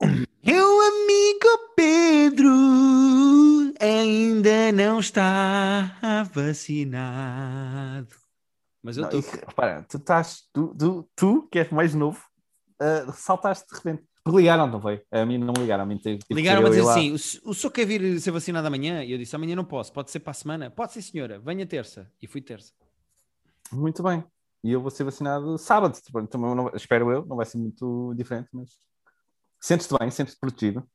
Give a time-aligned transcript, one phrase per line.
[0.00, 2.48] Meu amigo Pedro
[3.78, 8.08] ainda não está vacinado.
[8.82, 9.20] Mas eu estou.
[9.46, 12.18] repara, tu estás, tu, tu, tu, que és mais novo,
[12.80, 14.02] uh, saltaste de repente.
[14.24, 15.02] Porque ligaram, não foi?
[15.10, 15.84] A mim não ligaram.
[15.84, 19.04] A mim que Ligaram-me a dizer assim: o, o senhor quer vir ser vacinado amanhã?
[19.04, 20.70] E eu disse: amanhã não posso, pode ser para a semana.
[20.70, 22.10] Pode ser, senhora, venha terça.
[22.22, 22.72] E fui terça.
[23.72, 24.24] Muito bem.
[24.64, 25.98] E eu vou ser vacinado sábado.
[26.28, 28.78] Também não- espero eu, não vai ser muito diferente, mas
[29.60, 30.88] sentes-te bem, sentes-te protegido.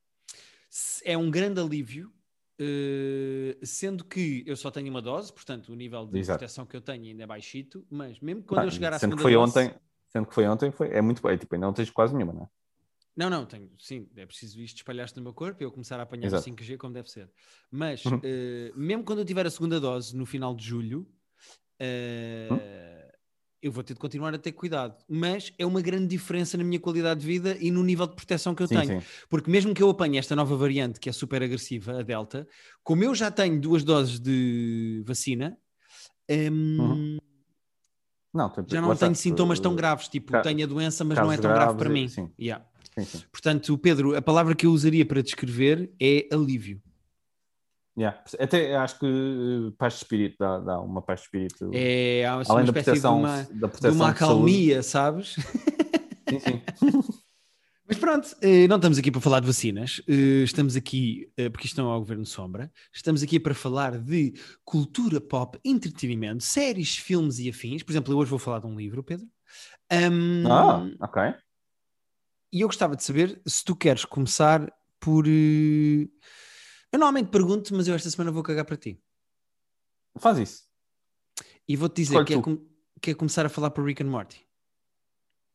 [1.04, 2.12] É um grande alívio,
[2.58, 6.38] eh, sendo que eu só tenho uma dose, portanto o nível de Exato.
[6.38, 9.16] proteção que eu tenho ainda é baixito, mas mesmo quando eu Ah, chegar à segunda
[9.16, 9.50] que foi dose...
[9.58, 9.74] ontem,
[10.08, 11.36] sendo que foi ontem, foi, é muito bem.
[11.36, 12.48] Tipo, ainda não tens quase nenhuma, não é?
[13.16, 16.02] Não, não, tenho, sim, é preciso isto espalhar-se no meu corpo e eu começar a
[16.02, 16.42] apanhar Exato.
[16.50, 17.30] o 5G como deve ser.
[17.70, 18.20] Mas, Uhum.
[18.22, 21.10] eh, mesmo quando eu tiver a segunda dose no final de julho,
[21.80, 22.58] eh, Uhum.
[23.62, 24.96] Eu vou ter de continuar a ter cuidado.
[25.08, 28.54] Mas é uma grande diferença na minha qualidade de vida e no nível de proteção
[28.54, 29.00] que eu Sim, tenho.
[29.00, 29.06] sim.
[29.28, 32.46] Porque mesmo que eu apanhe esta nova variante, que é super agressiva, a Delta,
[32.84, 35.56] como eu já tenho duas doses de vacina,
[36.30, 37.18] hum, Uhum.
[38.34, 40.08] Não, tem- já não tenho sintomas tão uh, graves.
[40.08, 42.08] Tipo, ca- tenho a doença, mas não é tão grave para e- mim.
[42.08, 42.30] sim.
[42.38, 42.64] Yeah.
[42.98, 43.22] Sim, sim.
[43.32, 46.82] Portanto, Pedro, a palavra que eu usaria para descrever é alívio.
[47.98, 48.22] Yeah.
[48.38, 51.70] Até acho que uh, paz de espírito dá, dá uma paz de espírito.
[51.72, 54.18] É há, assim, Além uma da espécie de proteção, uma, da de proteção uma de
[54.18, 54.34] saúde.
[54.34, 55.36] acalmia, sabes?
[56.28, 56.62] Sim, sim.
[57.88, 61.68] Mas pronto, eh, não estamos aqui para falar de vacinas, eh, estamos aqui, eh, porque
[61.68, 66.96] isto não é o Governo Sombra, estamos aqui para falar de cultura pop, entretenimento, séries,
[66.96, 67.84] filmes e afins.
[67.84, 69.24] Por exemplo, eu hoje vou falar de um livro, Pedro.
[69.88, 71.22] Ahm, Ah, ok.
[72.52, 75.24] E eu gostava de saber se tu queres começar por.
[75.28, 76.08] eh,
[76.96, 78.98] Eu normalmente pergunto, mas eu esta semana vou cagar para ti.
[80.18, 80.62] Faz isso.
[81.68, 82.58] E vou-te dizer que é, com-
[83.02, 84.42] que é começar a falar por Rick and Morty.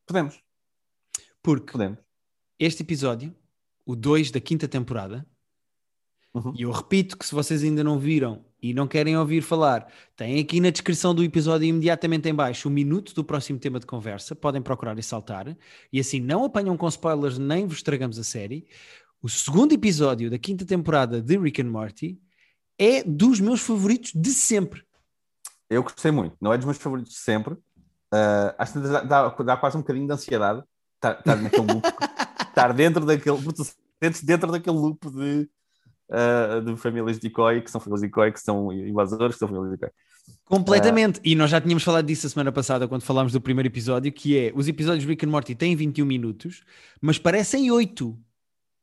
[0.06, 0.40] Podemos,
[1.42, 1.98] Porque podemos.
[2.60, 3.36] este episódio,
[3.84, 5.26] o 2 da quinta temporada,
[6.32, 6.54] Uhum.
[6.56, 10.40] e eu repito que se vocês ainda não viram e não querem ouvir falar, tem
[10.40, 14.36] aqui na descrição do episódio imediatamente em baixo o minuto do próximo tema de conversa,
[14.36, 15.58] podem procurar e saltar,
[15.92, 18.68] e assim não apanham com spoilers nem vos estragamos a série.
[19.22, 22.20] O segundo episódio da quinta temporada de Rick and Morty
[22.78, 24.84] é dos meus favoritos de sempre.
[25.70, 26.36] Eu gostei muito.
[26.42, 27.56] Não é dos meus favoritos de sempre.
[28.12, 30.64] Ah, acho que dá, dá- dá quase um bocadinho de ansiedade
[30.96, 31.86] estar, estar naquele loop.
[32.50, 33.38] estar dentro daquele.
[34.24, 35.48] dentro daquele loop de,
[36.12, 39.48] ah, de famílias de decoy, que são famílias de decoy, que são invasores, que são
[39.48, 39.94] famílias de decoy.
[40.46, 41.22] Completamente.
[41.24, 44.38] E nós já tínhamos falado disso a semana passada quando falámos do primeiro episódio, que
[44.38, 46.64] é os episódios de Rick and Morty têm 21 minutos,
[47.00, 48.18] mas parecem 8.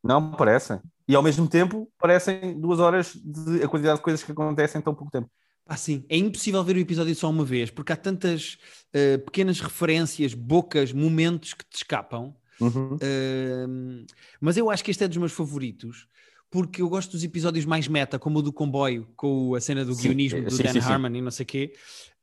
[0.03, 0.81] Não parecem.
[1.07, 4.83] E ao mesmo tempo parecem duas horas de a quantidade de coisas que acontecem em
[4.85, 5.31] tão pouco tempo.
[5.67, 6.05] Ah, sim.
[6.09, 8.57] É impossível ver o episódio só uma vez, porque há tantas
[8.93, 12.35] eh, pequenas referências, bocas, momentos que te escapam.
[12.61, 12.97] Uhum.
[13.03, 14.07] Ahm,
[14.41, 16.09] mas eu acho que este é dos meus favoritos,
[16.51, 19.95] porque eu gosto dos episódios mais meta, como o do comboio, com a cena do
[19.95, 20.79] Sim, guionismo do sim, Dan sim.
[20.81, 21.73] Harmon e não sei o quê.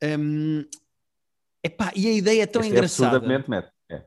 [0.01, 0.63] Ahm,
[1.63, 3.17] epá, e a ideia é tão Este é engraçada.
[3.17, 3.71] absurdamente meta.
[3.89, 4.03] É.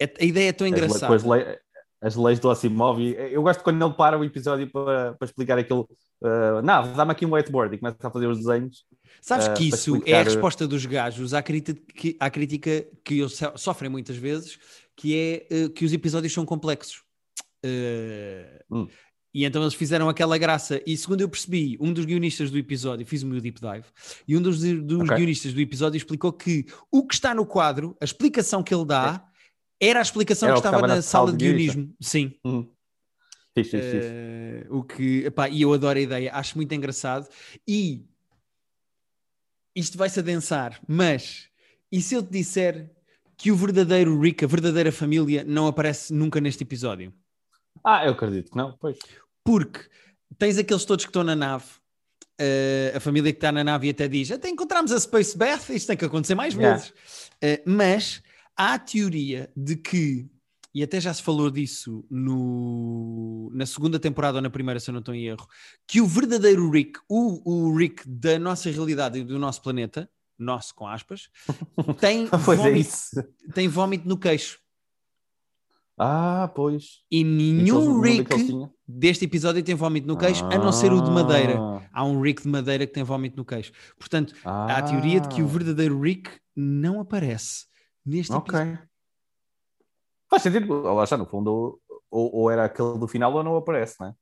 [0.00, 1.60] É- a ideia é tão le- engraçada.
[2.06, 3.00] As, lei- as leis do Asimov.
[3.00, 5.88] Eu gosto quando ele para o episódio para, para explicar aquilo.
[6.20, 8.84] Uh, não, dá-me aqui um whiteboard e começa a fazer os desenhos.
[9.20, 12.86] Sabes Ah, que isso é a explicar, resposta dos gajos à crítica, que- à crítica
[13.04, 14.58] que eles so- sofrem muitas vezes,
[14.96, 17.02] que é eh, que os episódios são complexos.
[18.70, 18.86] Hum.
[19.34, 20.80] E então eles fizeram aquela graça.
[20.86, 23.84] E segundo eu percebi, um dos guionistas do episódio, fiz o meu deep dive,
[24.26, 25.16] e um dos, dos Ok.
[25.16, 29.22] guionistas do episódio explicou que o que está no quadro, a explicação que ele dá,
[29.80, 31.94] era a explicação Era que estava na na sala de guionismo.
[32.00, 32.34] Sim.
[32.44, 32.66] Hum.
[33.54, 34.08] Fixe, fixe.
[34.10, 37.26] Eh, o que, epá, e eu adoro a ideia, acho muito engraçado.
[37.66, 38.04] E
[39.74, 41.48] isto vai-se adensar, mas
[41.92, 42.90] e se eu te disser
[43.36, 47.12] que o verdadeiro Rick, a verdadeira família, não aparece nunca neste episódio?
[47.84, 48.76] Ah, eu acredito que não.
[48.80, 48.98] Pois.
[49.44, 49.80] Porque
[50.38, 51.64] tens aqueles todos que estão na nave.
[52.38, 55.70] eh, a família que está na nave e até diz até encontramos a Space Bath,
[55.70, 56.76] isto tem que acontecer mais Yeah.
[56.76, 56.92] vezes.
[57.40, 58.22] Eh, mas
[58.56, 60.26] há a teoria de que,
[60.74, 64.92] e até já se falou disso no, na segunda temporada ou na primeira, se eu
[64.92, 65.46] não estou em erro,
[65.86, 70.08] que o verdadeiro Rick, o, o Rick da nossa realidade e do nosso planeta,
[70.38, 71.28] nosso com aspas,
[72.00, 73.24] tem, Pois é vómito, isso.
[73.54, 74.58] tem vómito no queixo.
[75.98, 77.00] Ah, pois.
[77.10, 78.28] E nenhum um Rick
[78.86, 81.58] deste episódio tem vómito no queixo, a não ser o de madeira.
[81.58, 83.72] Ah, Há um Rick de madeira que tem vómito no queixo.
[83.98, 87.64] Portanto, há a ah, teoria de que o verdadeiro Rick não aparece
[88.06, 88.54] neste Ok.
[88.58, 88.88] episódio.
[90.30, 90.82] Faz sentido.
[90.82, 91.80] Lá está, no fundo,
[92.10, 94.14] ou, ou era aquele do final ou não aparece, não é?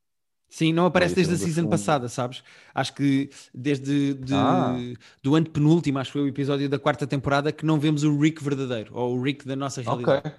[0.48, 1.70] Sim, não aparece desde a season fundo.
[1.70, 2.44] passada, sabes?
[2.74, 4.76] Acho que desde de, Ah.
[5.22, 8.42] do antepenúltimo, acho que foi o episódio da quarta temporada, que não vemos o Rick
[8.44, 10.04] verdadeiro, ou o Rick da nossa Ok.
[10.06, 10.36] realidade.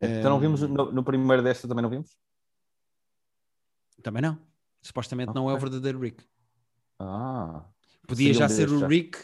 [0.00, 2.16] Então não vimos no, no primeiro desta também não vimos?
[4.02, 4.38] Também não.
[4.82, 5.60] Supostamente não é o Ok.
[5.68, 6.24] verdadeiro Rick.
[6.98, 7.64] Ah,
[8.06, 8.86] Podia Seria já um ser o já.
[8.86, 9.18] Rick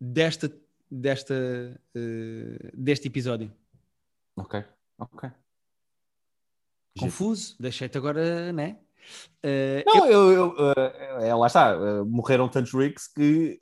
[0.00, 0.52] desta,
[0.90, 1.34] desta,
[1.94, 3.52] eh, deste episódio.
[4.36, 4.64] ok,
[4.98, 5.30] ok.
[6.98, 8.78] Confuso, deixei-te agora, né?
[9.42, 13.60] Eh, Não, eu, eu, eh, é, lá está, morreram tantos Ricks que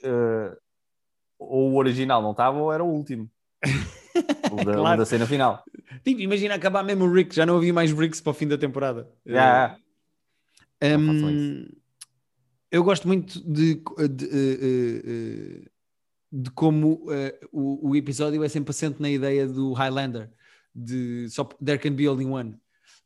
[1.39, 3.31] ou o original não estava ou era o último.
[4.51, 4.99] O da, Claro.
[4.99, 5.63] da cena final.
[6.03, 8.57] Tipo, imagina acabar mesmo o Rick, já não havia mais Ricks para o fim da
[8.57, 9.11] temporada.
[10.81, 11.69] Façam hum,
[12.71, 14.27] eu gosto muito de, de,
[15.65, 15.71] eh,
[16.33, 20.31] de como eh, o, o episódio é sempre assente na ideia do Highlander,
[20.75, 22.57] de só There Can Be Only One.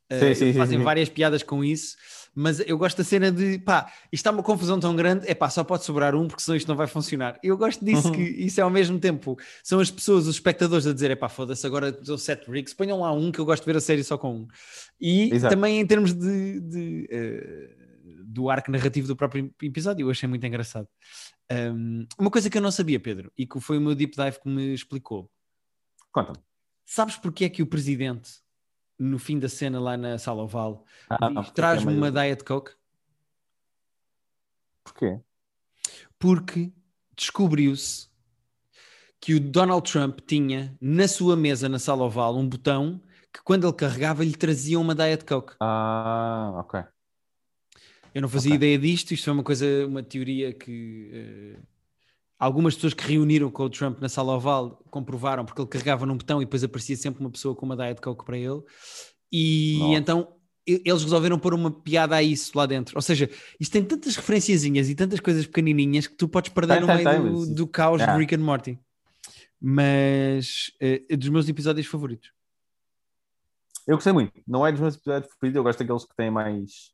[0.09, 0.83] Eh, Sim, sim, fazem sim.
[0.83, 1.95] várias piadas com isso,
[2.35, 5.49] mas eu gosto da cena de pá, isto está uma confusão tão grande, é pá,
[5.49, 7.39] só pode sobrar um porque senão isto não vai funcionar.
[7.41, 8.13] Eu gosto disso, Uhum.
[8.13, 11.29] que isso é ao mesmo tempo, são as pessoas, os espectadores a dizer, é pá,
[11.29, 14.03] foda-se, agora são sete Ricks, ponham lá um que eu gosto de ver a série
[14.03, 14.47] só com um.
[14.99, 15.55] E Exato.
[15.55, 17.69] também em termos de, de, eh,
[18.25, 20.87] do arco narrativo do próprio episódio, eu achei muito engraçado.
[21.51, 24.39] Um, uma coisa que eu não sabia, Pedro, e que foi o meu deep dive
[24.39, 25.29] que me explicou.
[26.11, 26.37] Conta-me.
[26.85, 28.41] Sabes porque é que o presidente,
[28.97, 32.71] no fim da cena lá na sala oval, Ah, porque traz-me é uma Diet Coke?
[34.83, 35.19] Porquê?
[36.17, 36.71] Porque
[37.15, 38.09] descobriu-se
[39.19, 43.01] que o Donald Trump tinha na sua mesa na sala oval um botão
[43.31, 45.55] que quando ele carregava lhe trazia uma Diet Coke.
[45.59, 46.83] Ah, ok.
[48.13, 48.55] Eu não fazia Ok.
[48.55, 51.59] ideia disto, isto foi uma coisa, uma teoria que eh,
[52.37, 56.17] algumas pessoas que reuniram com o Trump na sala oval comprovaram, porque ele carregava num
[56.17, 58.61] botão e depois aparecia sempre uma pessoa com uma Diet Coke para ele.
[59.31, 59.97] E Nossa.
[59.99, 60.35] então
[60.67, 62.95] eles resolveram pôr uma piada a isso lá dentro.
[62.95, 63.29] Ou seja,
[63.59, 67.03] isto tem tantas referenciazinhas e tantas coisas pequenininhas que tu podes perder Tem, no meio
[67.03, 68.13] tem, do, do caos Yeah.
[68.13, 68.79] de Rick and Morty.
[69.59, 72.31] Mas é dos meus episódios favoritos.
[73.87, 74.33] Eu gostei muito.
[74.47, 76.91] Não é dos meus episódios preferidos, eu gosto daqueles que têm mais,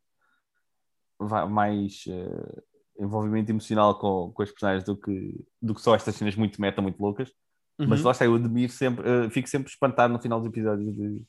[1.50, 2.62] mais eh,
[3.00, 6.82] envolvimento emocional com, com os personagens do que, do que só estas cenas muito meta,
[6.82, 7.32] muito loucas.
[7.80, 8.06] Mas Uhum.
[8.08, 11.24] lá está, eu admiro sempre, eh, fico sempre espantado no final dos episódios de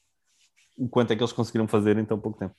[0.79, 2.55] o quanto é que eles conseguiram fazer em tão pouco tempo.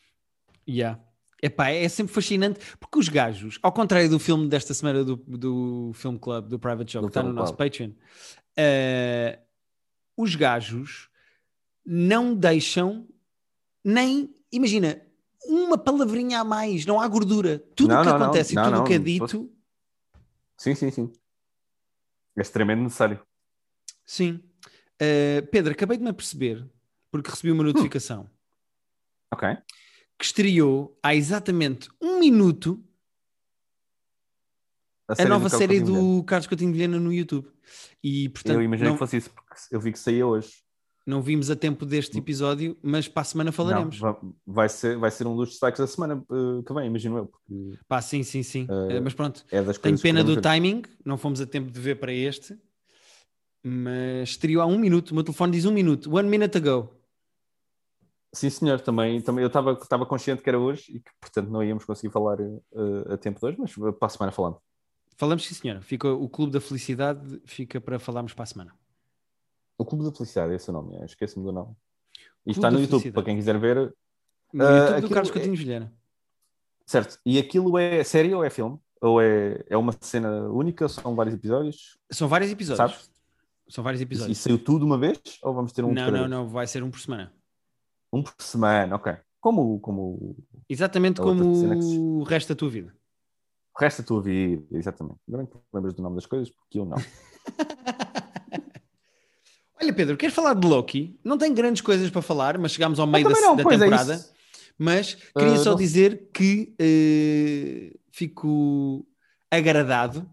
[0.67, 0.99] Yeah.
[1.41, 5.91] Epá, é sempre fascinante porque os gajos, ao contrário do filme desta semana do, do
[5.95, 7.69] Film Club, do Private Show, Do que está no nosso Club.
[7.69, 7.91] Patreon,
[8.57, 9.39] eh,
[10.17, 11.09] os gajos
[11.85, 13.07] não deixam
[13.83, 15.01] nem, imagina,
[15.45, 17.59] uma palavrinha a mais, não há gordura.
[17.75, 19.51] Tudo o que não, acontece Não, e tudo o que é dito,
[20.57, 21.11] Sim, sim, sim.
[22.37, 23.21] É extremamente necessário.
[24.05, 24.43] sim.
[25.01, 26.67] Eh, Pedro, acabei de me aperceber,
[27.09, 28.29] porque recebi uma notificação,
[29.33, 29.47] Ok.
[30.17, 32.83] que estreou há exatamente um minuto
[35.07, 37.49] a série nova do série do Carlos Coutinho de Vilhena no YouTube.
[38.03, 40.51] E portanto Eu imaginei não, que fosse isso, porque eu vi que saía hoje.
[41.09, 43.99] Não vimos a tempo deste episódio, mas para a semana falaremos.
[43.99, 47.17] Não, va- vai, ser, vai ser um dos destaques da semana eh, que vem, imagino
[47.17, 48.67] eu, porque Pá, sim, sim, sim.
[48.89, 50.41] Eh, mas pronto, é tenho pena do ver.
[50.41, 52.55] timing, não fomos a tempo de ver para este,
[53.63, 55.09] mas estreou há um minuto.
[55.11, 56.93] O meu telefone diz um minuto, one minute ago.
[58.31, 61.83] Sim, senhor, também, também eu estava consciente que era hoje e que, portanto, não íamos
[61.83, 64.59] conseguir falar eh, a tempo de hoje, mas para a semana falamos.
[65.17, 65.81] Falamos, sim, senhora.
[65.81, 68.78] Fica o Clube da Felicidade, fica para falarmos para a semana.
[69.79, 71.73] O Clube da Felicidade, esse é o nome, é, esqueço-me do nome.
[72.45, 73.77] E está no YouTube, para quem quiser ver.
[74.53, 75.93] No Eh, YouTube do aquilo Carlos é- Coutinho Vilhena.
[76.85, 78.77] Certo, e aquilo é série ou é filme?
[79.01, 80.87] Ou é, é uma cena única?
[80.89, 81.97] São vários episódios?
[82.11, 82.77] São vários episódios.
[82.91, 83.11] Sabes?
[83.69, 84.37] São vários E, e episódios.
[84.39, 85.17] saiu tudo uma vez?
[85.43, 87.31] Ou vamos ter um não, não, não, vai ser um por semana.
[88.11, 89.13] Um por semana, ok.
[89.39, 90.35] Como, como
[90.67, 92.93] Exatamente como se- o resto da tua vida.
[93.73, 95.19] o resto da tua vida, exatamente.
[95.25, 96.97] Que te lembras do nome das coisas, porque eu não.
[99.81, 101.17] Olha, Pedro, queres falar de Loki?
[101.23, 104.13] Não tem grandes coisas para falar, mas chegámos ao meio da, não, da é temporada.
[104.15, 104.33] isso.
[104.77, 109.05] mas queria Ah, só não- dizer que eh, fico
[109.49, 110.29] agradado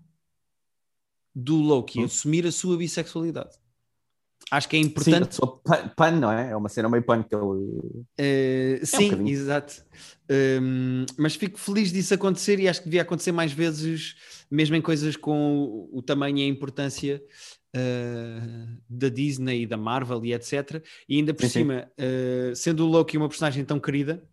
[1.34, 2.04] do Loki Hum.
[2.04, 3.56] assumir a sua bissexualidade.
[4.50, 5.34] Acho que é Sim, importante.
[5.34, 6.50] sua pan, pan, não é?
[6.50, 8.04] É uma cena meio pan que ele.
[8.16, 9.28] Eh, sim, bocadinho.
[9.28, 9.84] exato.
[10.30, 14.14] Um, mas fico feliz disso acontecer e acho que devia acontecer mais vezes,
[14.50, 17.20] mesmo em coisas com o, o tamanho e a importância
[17.76, 20.82] eh, da Disney e da Marvel e etc.
[21.06, 21.58] E ainda por Sim, sim.
[21.60, 24.26] cima, eh, sendo o Loki uma personagem tão querida,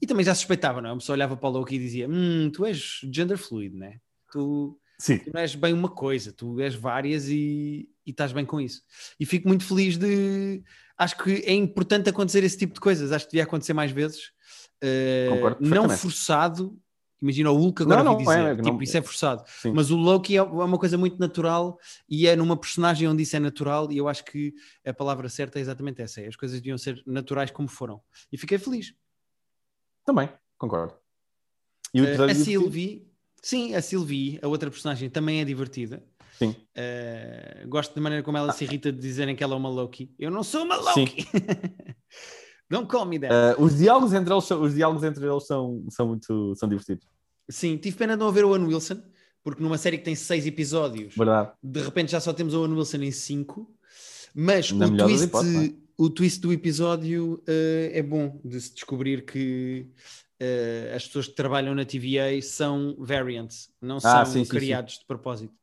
[0.00, 0.92] e também já suspeitava, não é?
[0.92, 3.98] Uma pessoa olhava para o Loki e dizia: Hum, tu és gender fluid, né?
[4.30, 5.18] Tu, Sim.
[5.18, 8.82] tu não és bem uma coisa, tu és várias e, e estás bem com isso.
[9.18, 10.62] E fico muito feliz de.
[10.96, 14.30] Acho que é importante acontecer esse tipo de coisas, acho que devia acontecer mais vezes.
[14.82, 16.78] Uh, Concordo não forçado.
[17.24, 19.42] Imagina o Hulk agora Não, não, dizer, é, tipo, não- isso é forçado.
[19.46, 19.72] Sim.
[19.74, 23.34] Mas o Loki é é uma coisa muito natural e é numa personagem onde isso
[23.34, 24.52] é natural e eu acho que
[24.84, 28.02] a palavra certa é exatamente essa, é, as coisas deviam ser naturais como foram.
[28.30, 28.92] E fiquei feliz.
[30.04, 30.28] Também,
[30.58, 30.92] concordo.
[31.94, 32.34] E o Uh, a?
[32.34, 36.04] Sylvie, sim, a Sylvie, a outra personagem, também é divertida.
[36.38, 36.50] Sim.
[36.76, 40.14] Uh, gosto da maneira como ela se irrita de dizerem que ela é uma Loki.
[40.18, 41.26] Eu não sou uma Loki!
[42.68, 43.32] Don't call me that.
[43.32, 47.06] Uh, os diálogos entre eles, são, os diálogos entre eles são, são muito são divertidos.
[47.48, 49.02] Sim, tive pena de não haver o Owen Wilson,
[49.42, 51.52] porque numa série que tem seis episódios, Verdade.
[51.62, 53.70] de repente já só temos o Owen Wilson em cinco.
[54.34, 59.24] Mas Na o twist, hipóteses, o twist do episódio uh, é bom de se descobrir
[59.24, 59.86] que
[60.40, 64.98] uh, as pessoas que trabalham na TVA são variants, não são Ah, sim, sim, criados
[64.98, 65.54] de propósito.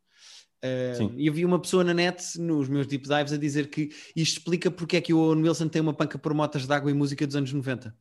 [0.63, 1.13] Uh, Sim.
[1.17, 4.37] e eu vi uma pessoa na net, nos meus deep dives, a dizer que isto
[4.37, 6.93] explica porque é que o Owen Wilson tem uma panca por motas de água e
[6.93, 7.93] música dos anos 90.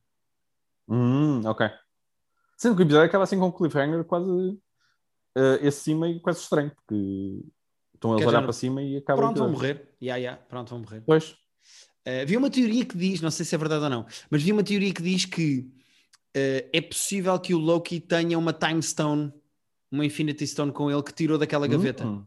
[0.86, 1.68] Hum, ok.
[2.60, 4.60] Sendo que o episódio acaba assim com um cliffhanger quase uh,
[5.62, 7.42] esse cima e quase estranho, porque
[7.94, 9.24] estão eles a olhar para cima e acabam.
[9.24, 9.88] Pronto, vão morrer.
[10.02, 11.02] Ya, ya, pronto, vão morrer.
[11.06, 11.30] Pois.
[12.06, 14.52] Uh, vi uma teoria que diz, não sei se é verdade ou não, mas vi
[14.52, 15.70] uma teoria que diz que
[16.36, 19.32] uh, é possível que o Loki tenha uma Time Stone,
[19.90, 22.06] uma Infinity Stone com ele que tirou daquela gaveta.
[22.06, 22.26] Hum.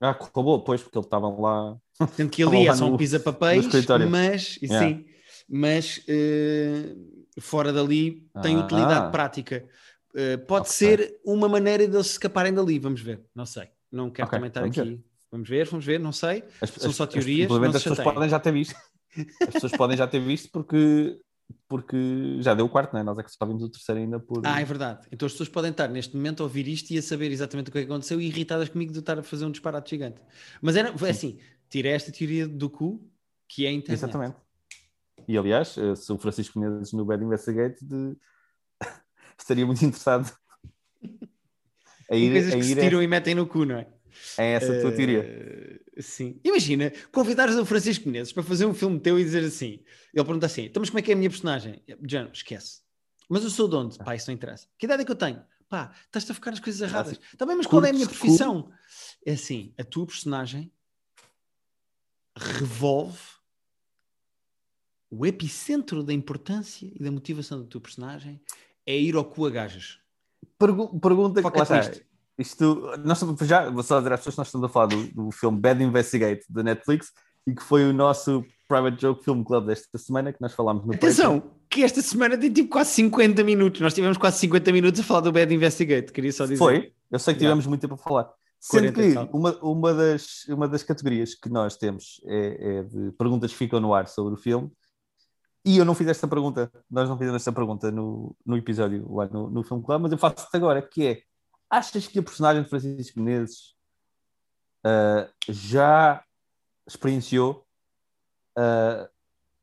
[0.00, 1.76] Ah, boa, pois, porque ele estava lá.
[2.14, 3.66] Sendo que ali é só um pisa-papéis,
[4.08, 4.88] mas, Yeah.
[4.88, 5.04] sim,
[5.48, 8.60] mas uh, fora dali tem Ah.
[8.64, 9.66] utilidade prática.
[10.14, 10.72] Uh, pode Ok.
[10.72, 13.68] ser uma maneira deles se escaparem dali, vamos ver, não sei.
[13.90, 14.90] Não quero Ok, também estar vamos aqui.
[14.90, 15.04] ver.
[15.30, 16.42] Vamos ver, vamos ver, não sei.
[16.60, 18.74] As, São as- só as- teorias, não as se pessoas podem já ter visto.
[19.42, 21.18] As pessoas podem já ter visto porque,
[21.68, 23.02] porque já deu o quarto, né?
[23.02, 24.42] Nós é que só vimos o terceiro ainda por.
[24.46, 25.06] Ah, é verdade.
[25.12, 27.72] Então as pessoas podem estar neste momento a ouvir isto e a saber exatamente o
[27.72, 30.20] que é aconteceu e irritadas comigo de estar a fazer um disparate gigante.
[30.62, 31.38] Mas era foi assim:
[31.68, 33.06] tirei esta teoria do cu,
[33.46, 33.98] que é a internet.
[34.02, 34.36] Exatamente.
[35.28, 38.16] E aliás, eh, se o Francisco Menezes no Bad Investigate de...
[39.38, 40.32] estaria muito interessado
[42.10, 43.86] a ir, coisas a que se ir tiram e metem no cu, não é?
[44.38, 45.20] a, a essa tua teoria.
[45.20, 46.40] Eh, sim.
[46.42, 49.82] Imagina, convidares o Francisco Menezes para fazer um filme teu e dizer assim:
[50.14, 51.82] ele pergunta assim, então mas como é que é a minha personagem?
[52.00, 52.80] John, esquece.
[53.28, 53.98] Mas eu sou de onde?
[53.98, 54.66] Pá, isso não interessa.
[54.78, 55.44] Que idade é que eu tenho?
[55.68, 57.20] Pá, estás a focar nas coisas erradas.
[57.36, 58.72] Também, mas qual é a minha profissão?
[59.26, 60.72] É assim, a tua personagem
[62.34, 63.37] revolve
[65.10, 68.40] o epicentro da importância e da motivação da tua personagem
[68.86, 69.98] é ir ao cu a gajas.
[70.58, 71.80] Pergu- pergunta Foca lá está.
[71.80, 72.06] twist.
[72.38, 75.30] Isto, nós já, vou só dizer às pessoas que nós estamos a falar do, do
[75.32, 77.12] filme Bad Investigate da Netflix
[77.46, 80.92] e que foi o nosso Private Joke Film Club desta semana que nós falámos no
[80.92, 81.08] Patreon.
[81.10, 83.80] Atenção, que esta semana tem tipo quase 50 minutos.
[83.80, 86.12] Nós tivemos quase 50 minutos a falar do Bad Investigate.
[86.12, 86.58] Queria só dizer.
[86.58, 88.30] Foi, eu sei que tivemos muito tempo a falar.
[88.60, 93.12] Sendo 40 que uma, uma, das, uma das categorias que nós temos é, é de
[93.12, 94.70] perguntas que ficam no ar sobre o filme.
[95.68, 99.26] E eu não fiz esta pergunta, nós não fizemos esta pergunta no, no episódio lá
[99.26, 101.22] no, no Filme Club, mas eu faço-te agora, que é,
[101.68, 103.74] achas que a personagem de Francisco Menezes
[104.82, 106.24] ah, já
[106.86, 107.66] experienciou
[108.56, 109.10] ah,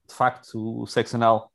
[0.07, 1.51] de facto o sexo anal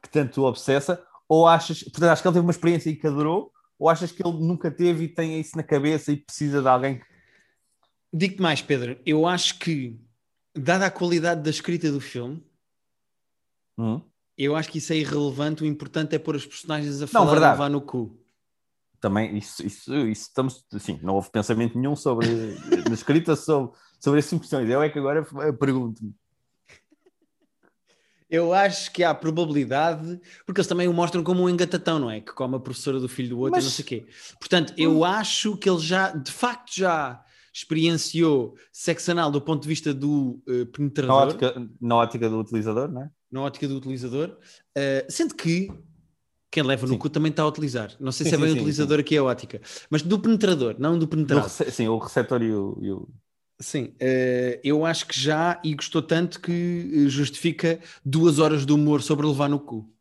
[0.00, 1.04] que tanto o obsessa?
[1.28, 4.24] Ou achas, portanto, acho que ele teve uma experiência e que adorou, ou achas que
[4.24, 7.02] ele nunca teve e tem isso na cabeça e precisa de alguém
[8.12, 8.96] Digo-te mais, Pedro.
[9.04, 9.98] Eu acho que,
[10.54, 12.47] dada a qualidade da escrita do filme,
[13.78, 14.02] Hum.
[14.36, 15.62] eu acho que isso é irrelevante.
[15.62, 17.52] O importante é pôr os personagens a falar e verdade.
[17.52, 18.18] levar no cu.
[19.00, 22.26] também isso, isso, isso estamos assim, não houve pensamento nenhum sobre
[22.88, 24.68] na escrita sobre, sobre essas questões.
[24.68, 25.24] Eu é que agora
[25.58, 26.12] pergunto-me.
[28.30, 32.20] Eu acho que há probabilidade, porque eles também o mostram como um engatatão, não é?
[32.20, 34.06] Que come a professora do filho do outro, Mas- não sei o quê.
[34.38, 39.68] Portanto, eu acho que ele já, de facto, já experienciou sexo anal do ponto de
[39.68, 43.10] vista do Na penetrador, ótica, na ótica do utilizador, não é?
[43.30, 44.36] Na ótica do utilizador,
[44.76, 45.70] eh, sendo que
[46.50, 46.98] quem leva no Sim.
[46.98, 47.94] cu também está a utilizar.
[48.00, 50.18] Não sei Sim, se é bem sim, o utilizador aqui é a ótica, mas do
[50.18, 51.42] penetrador, não do Do penetrado.
[51.42, 53.08] rece- sim, o receptor e o, e o-
[53.60, 56.52] Sim, eh, eu acho que já, e gostou tanto que
[57.06, 59.92] eh, justifica duas horas de humor sobre levar no cu.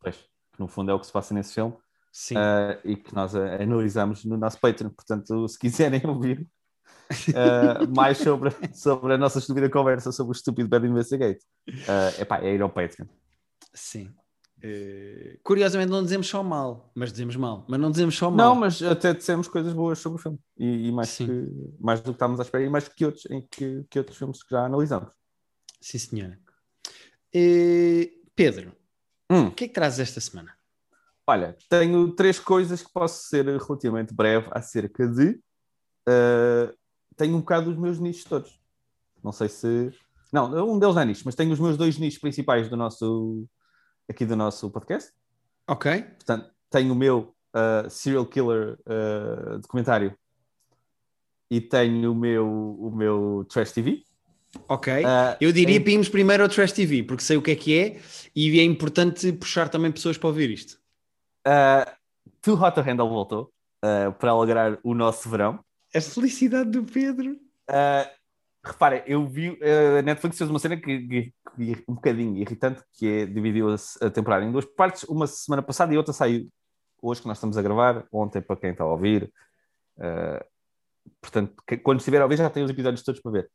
[0.00, 1.74] pois, que no fundo é o que se passa nesse filme
[2.10, 2.36] Sim.
[2.36, 4.90] ah, e que nós analisamos no nosso Patreon.
[4.90, 6.46] Portanto, se quiserem ouvir
[7.34, 12.40] ah, mais sobre, sobre a nossa estúpida conversa sobre o estúpido Bad Investigate, uh, epá,
[12.40, 13.06] é ir ao Patreon.
[13.72, 14.10] Sim.
[14.64, 17.66] Eh, curiosamente não dizemos só mal, mas dizemos mal.
[17.68, 18.36] Mas não dizemos só mal.
[18.36, 20.38] Não, mas até dissemos coisas boas sobre o filme.
[20.56, 21.48] E, e mais, que,
[21.80, 24.40] mais do que estávamos à espera e mais que outros, em que, que outros filmes
[24.40, 25.10] que já analisamos.
[25.80, 26.38] Sim, senhora.
[27.34, 28.72] Eh, Pedro,
[29.32, 30.54] Hum, o que é que trazes esta semana?
[31.26, 35.40] olha, tenho três coisas que posso ser relativamente breve acerca de.
[36.06, 36.81] uh,
[37.16, 38.60] tenho um bocado os meus nichos todos.
[39.22, 39.90] Não sei se.
[40.32, 43.46] Não, um deles não é nicho, mas tenho os meus dois nichos principais do nosso.
[44.08, 45.12] aqui do nosso podcast.
[45.68, 50.16] Ok, Portanto, tenho o meu uh, serial killer uh, documentário
[51.50, 54.02] e tenho o meu, o meu Trash TV.
[54.68, 55.04] ok.
[55.04, 57.78] Uh, Eu diria em- irmos primeiro ao Trash TV, porque sei o que é que
[57.78, 58.00] é
[58.34, 60.80] e é importante puxar também pessoas para ouvir isto.
[61.46, 61.90] Uh,
[62.40, 63.52] Too Hot to Handle voltou
[63.84, 65.60] uh, para alegrar o nosso verão.
[65.94, 67.32] A felicidade do Pedro.
[67.68, 68.22] Uh,
[68.64, 72.80] Repara, eu vi uh, a Netflix fez uma cena que, que, que, um bocadinho irritante,
[72.92, 73.74] que é dividiu a,
[74.06, 76.48] a, temporada em duas partes, uma semana passada e outra saiu
[77.02, 79.32] hoje que nós estamos a gravar, ontem para quem está a ouvir.
[79.98, 80.44] Uh,
[81.20, 83.50] portanto, que, quando estiver a ouvir já tem os episódios todos para ver.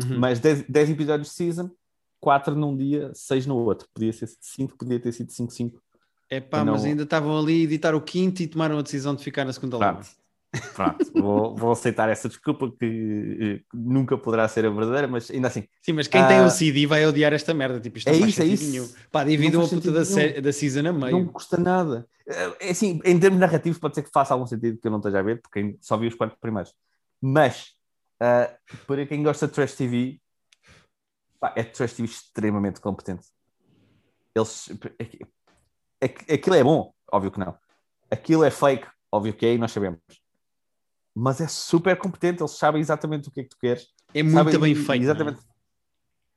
[0.00, 0.20] Uhum.
[0.20, 1.68] Mas 10 episódios de season,
[2.20, 3.88] 4 num dia, 6 no outro.
[3.92, 5.82] Podia ser 5, podia ter sido 5, 5.
[6.30, 6.74] É pá, não...
[6.74, 9.52] mas ainda estavam ali a editar o quinto e tomaram a decisão de ficar na
[9.52, 9.98] segunda claro.
[10.74, 15.66] Pronto, vou, vou, aceitar essa desculpa que, nunca poderá ser a verdadeira, mas ainda assim.
[15.80, 17.80] Sim, mas quem tem o CD vai odiar esta merda.
[17.80, 18.70] Tipo, isto é isso, é isso.
[18.70, 18.88] Nenhum.
[19.10, 20.00] Pá, dividam a puta da,
[20.42, 21.12] da season a meio.
[21.12, 22.06] Não custa nada.
[22.60, 25.20] É assim, em termos narrativos, pode ser que faça algum sentido que eu não esteja
[25.20, 26.74] a ver, porque só vi os quatro primeiros.
[27.18, 27.68] Mas,
[28.22, 30.20] uh, para quem gosta de Trash TV,
[31.40, 33.26] pá, é Trash TV extremamente competente.
[34.34, 34.70] Eles.
[34.98, 37.56] É, é, aquilo é bom, óbvio que não.
[38.10, 40.21] Aquilo é fake, óbvio que é, e nós sabemos
[41.14, 43.88] mas é super competente, eles sabem exatamente o que é que tu queres.
[44.14, 45.02] É muito sabem, bem feito.
[45.02, 45.40] Exatamente.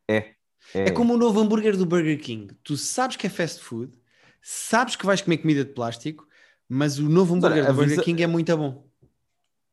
[0.07, 0.17] É?
[0.17, 0.35] É,
[0.73, 0.81] é.
[0.87, 0.91] é.
[0.91, 2.53] como o novo hambúrguer do Burger King.
[2.63, 3.97] Tu sabes que é fast food,
[4.41, 6.27] sabes que vais comer comida de plástico,
[6.67, 8.85] mas o novo hambúrguer Olha, do avisa, Burger King é muito bom.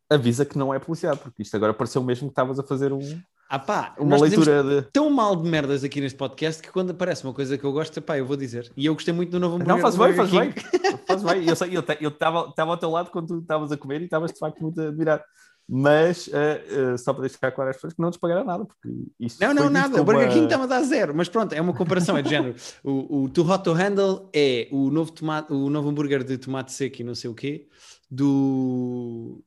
[0.09, 3.23] Avisa que não é policial, porque isto agora pareceu mesmo que estavas a fazer um.
[3.53, 4.89] Ah pá, uma leitura de...
[4.91, 8.01] tão mal de merdas aqui neste podcast que quando aparece uma coisa que eu gosto,
[8.01, 8.73] pá, eu vou dizer.
[8.75, 9.75] E eu gostei muito do novo hambúrguer.
[9.75, 10.55] Não, faz bem, faz bem.
[11.07, 11.47] faz bem.
[11.47, 14.39] Eu sei, eu estava ao teu lado quando tu estavas a comer e estavas de
[14.39, 15.23] facto muito admirado.
[15.69, 18.89] Mas uh, uh, só para deixar claro às pessoas que não nos pagaram nada, porque
[19.21, 20.01] isto Não, não, nada.
[20.01, 22.55] O Burger King estava a dar zero, mas pronto, é uma comparação, é de género.
[22.83, 26.73] O, o Too Hot to Handle é o novo, tomate, o novo hambúrguer de tomate
[26.73, 27.69] seco e não sei o quê
[28.11, 29.45] do,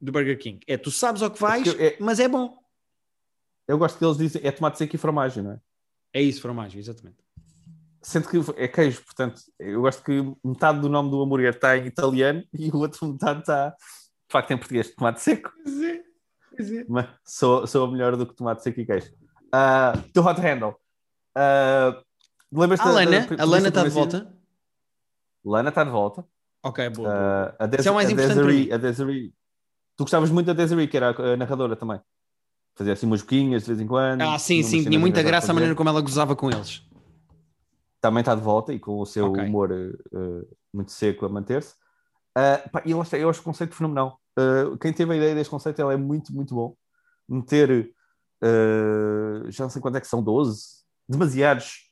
[0.00, 0.58] do Burger King.
[0.66, 2.61] É, tu sabes ao que vais, é, mas é bom.
[3.72, 5.60] Eu gosto que eles dizem é tomate seco e fromagem, não é?
[6.12, 7.16] É isso, fromagem, exatamente.
[8.02, 10.12] Sendo que é queijo, portanto, eu gosto que
[10.44, 13.76] metade do nome do hambúrguer está em italiano e o outro metade está, de
[14.30, 15.50] facto, em português, tomate seco.
[15.64, 16.02] Pois é,
[16.54, 16.84] pois é.
[16.86, 19.10] Mas sou, sou melhor do que tomate seco e queijo.
[19.46, 20.76] Uh, to Hot Handle.
[21.34, 22.04] Uh,
[22.52, 24.36] Lembras-te a Lana, da, da, a Lana está de volta?
[25.42, 26.26] Lana está de volta.
[26.62, 27.08] Ok, boa.
[27.08, 29.34] Uh, a Des Isso é mais importante Desiree, a Desiree.
[29.96, 31.98] Tu gostavas muito da Desiree, que era a narradora também.
[32.74, 34.22] Fazia assim umas boquinhas de vez em quando.
[34.22, 36.82] Ah, sim, sim, tinha muita graça a maneira como ela gozava com eles.
[38.00, 39.44] Também está de volta e com o seu okay.
[39.44, 41.74] humor uh, muito seco a manter-se.
[42.36, 44.18] Uh, e eu acho, eu acho o conceito fenomenal.
[44.38, 46.74] Uh, quem teve a ideia deste conceito ele é muito, muito bom.
[47.28, 47.92] Meter,
[48.42, 51.90] uh, já não sei quanto é que são, 12, demasiados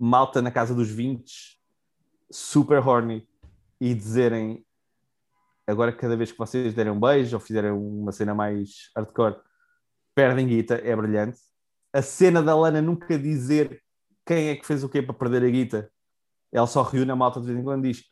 [0.00, 1.56] malta na casa dos 20,
[2.30, 3.28] super horny,
[3.80, 4.64] e dizerem
[5.66, 9.36] agora cada vez que vocês derem um beijo ou fizerem uma cena mais hardcore,
[10.14, 11.38] perdem guita, é brilhante.
[11.92, 13.82] A cena da Lana nunca dizer
[14.26, 15.90] quem é que fez o quê para perder a guita,
[16.52, 18.04] ela só reúne a malta de vez em quando diz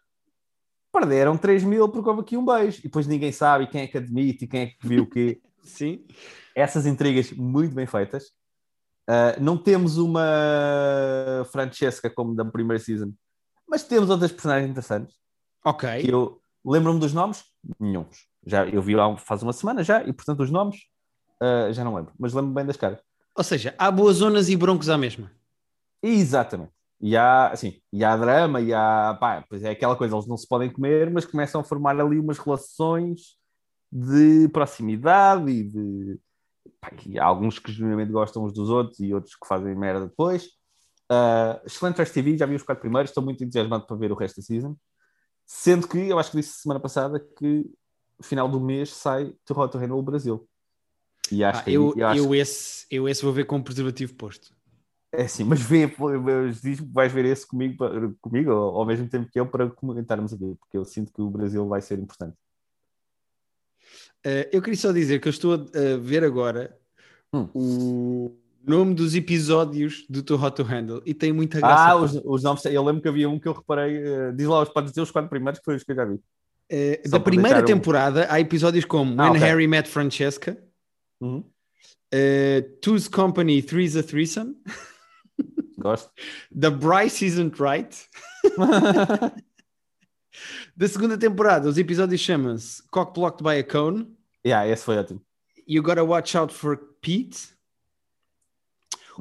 [0.93, 3.99] perderam 3 mil porque houve aqui um beijo e depois ninguém sabe quem é que
[3.99, 5.41] admite e quem é que viu o quê.
[5.63, 6.05] Sim.
[6.55, 8.25] Essas intrigas muito bem feitas.
[9.09, 13.13] Uh, não temos uma Francesca como da primeira season,
[13.69, 15.17] mas temos outras personagens interessantes.
[15.65, 16.03] Ok.
[16.03, 17.45] Que eu, Lembro-me dos nomes?
[17.79, 18.07] Nenhum.
[18.47, 20.77] Já, eu vi lá faz uma semana já, e portanto os nomes
[21.43, 23.01] uh, já não lembro, mas lembro bem das caras.
[23.37, 25.31] Ou seja, há boas zonas e broncos à mesma.
[26.03, 26.73] Exatamente.
[27.01, 30.37] E há, assim, e há drama, e há, pá, pois é aquela coisa, eles não
[30.37, 33.39] se podem comer, mas começam a formar ali umas relações
[33.91, 36.21] de proximidade e de.
[36.81, 40.07] Pá, e há alguns que genuinamente gostam uns dos outros e outros que fazem merda
[40.07, 40.45] depois.
[41.11, 44.15] Uh, excelente Trash TV, já vi os quatro primeiros, estou muito entusiasmado para ver o
[44.15, 44.77] resto da season.
[45.53, 47.69] Sendo que, eu acho que disse semana passada que
[48.23, 50.49] final do mês sai to Hot to Handle Brasil.
[51.31, 52.25] E acho ah, que eu, eu, acho...
[52.25, 54.55] eu, esse, eu esse vou ver com o preservativo posto.
[55.11, 57.77] É sim, mas vê, mas diz vais ver esse comigo,
[58.21, 61.29] comigo ao, ao mesmo tempo que eu para comentarmos aqui, porque eu sinto que o
[61.29, 62.37] Brasil vai ser importante.
[64.25, 66.79] Uh, eu queria só dizer que eu estou a, ver agora
[67.35, 67.49] hum.
[67.53, 71.93] o nome dos episódios do Too Hot to Handle e tem muita graça.
[71.93, 74.65] Ah, os, os, nomes, eu lembro que havia um que eu reparei, uh, diz lá,
[74.67, 76.15] pode dizer os quatro primeiros que foi os que eu já vi.
[76.15, 78.33] Uh, da primeira temporada um...
[78.33, 79.49] há episódios como ah, When okay.
[79.49, 80.57] Harry Met Francesca,
[81.21, 81.39] uhum.
[81.39, 84.55] uh, Two's Company, Three's a Threesome.
[85.79, 86.11] Gosto.
[86.59, 87.97] The Bryce Isn't Right.
[90.77, 94.07] da segunda temporada, os episódios chamam-se Cock Blocked by a Cone.
[94.47, 95.23] Yeah, esse foi ótimo.
[95.67, 97.59] You Gotta Watch Out for Pete.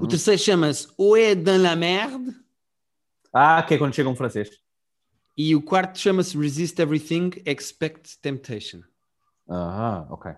[0.01, 2.33] O terceiro chama-se Oé dans la merde.
[3.33, 4.49] Ah, que é quando chega um francês.
[5.37, 8.81] E o quarto chama-se Resist Everything, Expect Temptation.
[9.47, 10.31] Ah, ok.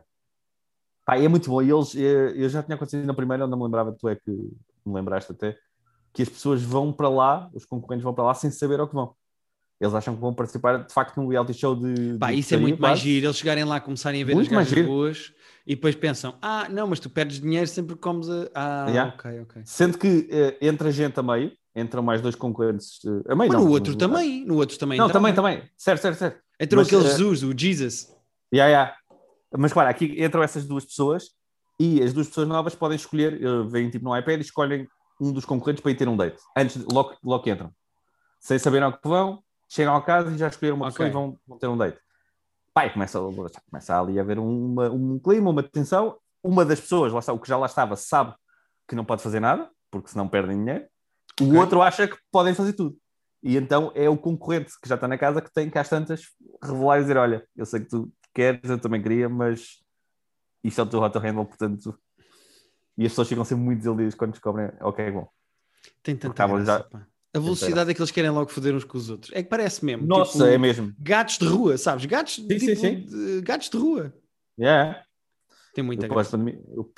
[1.05, 1.61] Pá, é muito bom.
[1.61, 4.93] E eles, eu já tinha acontecido na primeira, não me lembrava, tu é que me
[4.93, 5.57] lembraste até,
[6.11, 8.95] que as pessoas vão para lá, os concorrentes vão para lá sem saber ao que
[8.95, 9.15] vão.
[9.81, 12.15] Eles acham que vão participar de facto num reality show de.
[12.19, 13.25] Pá, de isso é muito mais giro.
[13.25, 15.33] Eles chegarem lá, começarem a ver Muito as gajas boas
[15.65, 18.47] e depois pensam: ah, não, mas tu perdes dinheiro sempre que comes a.
[18.53, 19.13] Ah, Yeah.
[19.17, 19.61] ok, ok.
[19.65, 22.99] Sendo que eh, entra gente a meio, entram mais dois concorrentes.
[23.03, 23.65] eh, a meio Mas não.
[23.65, 24.45] no outro mas- também.
[24.45, 24.99] No outro também.
[24.99, 25.31] Não, entrava.
[25.33, 25.69] também, também.
[25.75, 26.39] Certo, certo, certo.
[26.59, 28.15] Entrou Mas, aquele eh, Jesus, o Jesus.
[28.53, 28.95] Yeah, yeah.
[29.57, 31.31] Mas claro, aqui entram essas duas pessoas
[31.79, 34.87] e as duas pessoas novas podem escolher, eh, vêm tipo no iPad e escolhem
[35.19, 37.71] um dos concorrentes para ir ter um date, antes de, logo, logo que entram.
[38.39, 39.39] Sem saber ao que vão,
[39.73, 41.09] chegam a casa e já escolheram uma pessoa Ok.
[41.09, 41.97] e vão, vão ter um date.
[42.73, 43.19] Pai, começa,
[43.69, 46.17] começa ali a haver uma- um clima, uma tensão.
[46.43, 48.33] Uma das pessoas, lá está, o que já lá estava, sabe
[48.87, 50.85] que não pode fazer nada, porque senão perdem dinheiro.
[51.39, 51.57] O Ok.
[51.59, 52.97] outro acha que podem fazer tudo.
[53.43, 56.23] E então é o concorrente que já está na casa que tem que às tantas
[56.61, 59.81] revelar e dizer: Olha, eu sei que tu queres, eu também queria, mas
[60.63, 61.97] isto é o teu hot handle, portanto.
[62.97, 65.27] E as pessoas ficam sempre muito desiludidas quando descobrem: Ok, bom.
[66.03, 67.07] Tem tanta graça, já-.
[67.33, 69.31] A velocidade é que eles querem logo foder uns com os outros.
[69.33, 70.05] É que parece mesmo.
[70.05, 70.93] Nossa, tipo, é mesmo.
[70.99, 72.05] Gatos de rua, sabes?
[72.05, 73.05] Gatos, sim, tipo, sim.
[73.05, 74.13] de- gatos de rua.
[74.59, 75.01] Yeah.
[75.73, 76.37] Tem muita graça.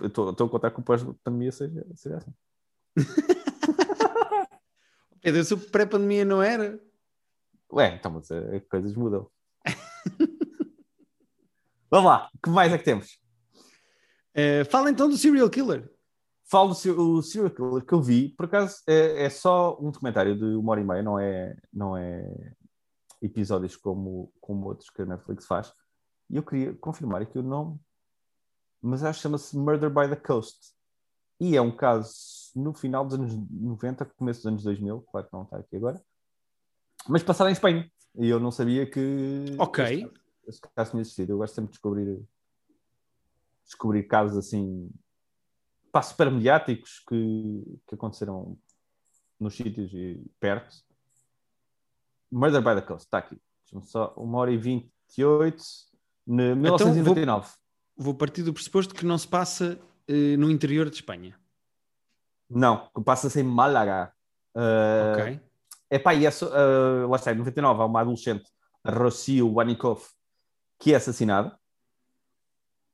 [0.04, 2.34] estou a contar que o pós-pandemia seja, seja assim.
[5.22, 6.80] Pedro, sou pré-pandemia, não era?
[7.72, 9.30] Ué, então, mas eh, coisas mudam.
[11.90, 13.20] Vamos lá, o que mais é que temos?
[14.34, 15.90] Eh, fala então do serial killer.
[16.54, 20.46] Falo o serial killer que eu vi, por acaso é, é só um documentário de
[20.56, 22.54] uma hora e meia, não é, não é
[23.24, 25.74] episódios como, como outros que a Netflix faz.
[26.30, 27.80] E eu queria confirmar aqui o nome,
[28.80, 30.76] mas acho que chama-se Murder by the Coast.
[31.40, 32.14] E é um caso
[32.56, 36.00] no final dos anos 90, começo dos anos 2000, claro que não está aqui agora,
[37.10, 37.92] mas passado em Espanha.
[38.14, 39.84] E eu não sabia que Ok.
[39.84, 41.34] este, este caso tinha existido.
[41.34, 42.24] Eu gosto sempre de descobrir,
[43.66, 44.92] descobrir casos assim
[45.94, 48.58] pá, super mediáticos que, que aconteceram
[49.40, 50.76] nos sítios e perto.
[52.32, 53.40] Murder by the Coast, está aqui.
[53.84, 55.64] Só, uma hora e 28,
[56.26, 57.52] ne- 1999.
[57.96, 61.40] Vou partir do pressuposto que não se passa eh, no interior de Espanha.
[62.50, 64.12] Não, que passa-se em Málaga.
[64.56, 65.42] Uh, ok.
[65.92, 68.50] Epá, e é só, uh, lá está, em 99 há uma adolescente,
[68.84, 70.02] Rocio Wanikov,
[70.80, 71.56] que é assassinada.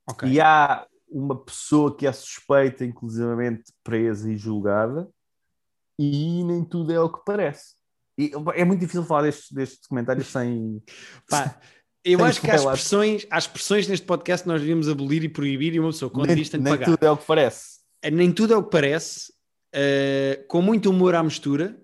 [0.06, 0.28] Ok.
[0.28, 5.08] E há uma pessoa que é suspeita, inclusivamente presa e julgada,
[5.98, 7.74] e nem tudo é o que parece.
[8.18, 10.82] E, é muito difícil falar deste, deste documentário sem.
[11.28, 11.60] Pá,
[12.04, 15.80] eu Sem acho que expressões, há expressões neste podcast nós devíamos abolir e proibir e
[15.80, 16.86] uma pessoa quando nem diz tem de nem pagar.
[16.86, 17.80] tudo é o que parece.
[18.10, 19.32] Nem tudo é o que parece,
[19.74, 21.78] eh, com muito humor à mistura.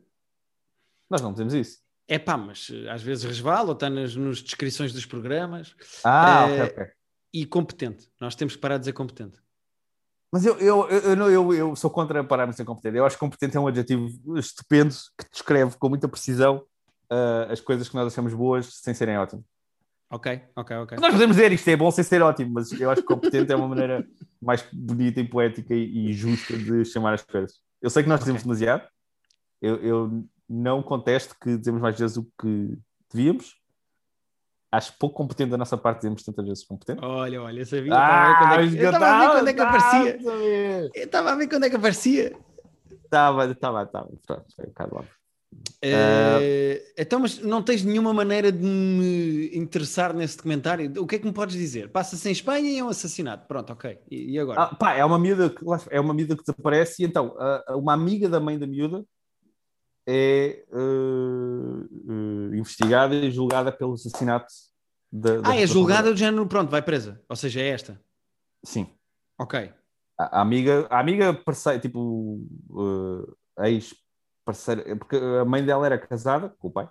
[1.11, 1.81] Nós não temos isso.
[2.09, 5.75] É pá, mas eh, às vezes resvala ou está nas, nas descrições dos programas.
[6.03, 6.96] Ah, Eh, ok, ok.
[7.37, 8.09] E competente.
[8.19, 9.39] Nós temos que parar de dizer competente.
[10.33, 12.97] Mas eu, eu, eu, eu, não- eu, eu sou contra parar-me ser competente.
[12.97, 16.65] Eu acho que competente é um adjetivo estupendo que descreve com muita precisão
[17.13, 19.45] uh, as coisas que nós achamos boas sem serem ótimas.
[20.09, 20.99] Ok, ok, ok.
[20.99, 23.57] Nós podemos dizer isto é bom sem ser ótimo, mas eu acho que competente é
[23.57, 24.09] uma maneira
[24.41, 27.61] mais bonita e poética e, justa de chamar as coisas.
[27.83, 28.89] Eu sei que nós dizemos demasiado.
[29.61, 32.79] Eu, eu não contesto que dizemos mais vezes o que
[33.13, 33.61] devíamos.
[34.77, 37.03] Acho pouco competente da nossa parte dizermos tantas vezes competente.
[37.03, 37.93] Olha, olha, eu sabia.
[37.93, 40.19] eu estava a ver quando é que- eu estava a ver quando é que aparecia.
[40.95, 42.37] Eu estava a ver quando é que aparecia.
[43.05, 44.09] Estava, estava, estava.
[44.27, 45.09] Pronto, foi um bocado.
[45.81, 50.93] Eh, então, mas não tens nenhuma maneira de me interessar nesse documentário?
[51.01, 51.89] O que é que me podes dizer?
[51.91, 53.47] Passa-se em Espanha e é um assassinato.
[53.47, 53.99] Pronto, ok.
[54.11, 54.63] E, e agora?
[54.63, 57.93] Ah, pá, é uma miúda que, é uma miúda que desaparece e então a- uma
[57.95, 59.05] amiga da mãe da miúda
[60.07, 64.47] é eh, eh, investigada e julgada pelo assassinato
[65.11, 67.21] da, da Ah, é da julgada do género, pronto, vai presa.
[67.29, 68.01] Ou seja, é esta.
[68.65, 68.89] Sim.
[69.39, 69.73] Ok.
[70.19, 72.41] A, a amiga, a amiga parceira, tipo
[73.59, 73.95] eh, ex
[74.45, 76.89] parceira, porque a mãe dela era casada com o pai,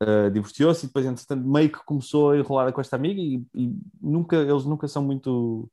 [0.00, 3.76] eh, divorciou-se e depois entretanto meio que começou a enrolar com esta amiga e, e
[4.00, 5.68] nunca, eles nunca são muito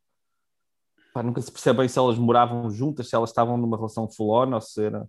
[1.14, 4.32] pá, nunca se percebe bem se elas moravam juntas, se elas estavam numa relação full
[4.32, 5.08] on ou se era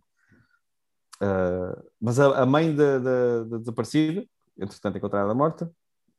[1.21, 4.25] eh, mas a, a mãe da, da- da desaparecida,
[4.59, 5.71] entretanto encontrada morta,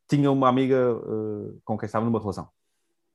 [0.07, 2.49] tinha uma amiga eh, com quem estava numa relação.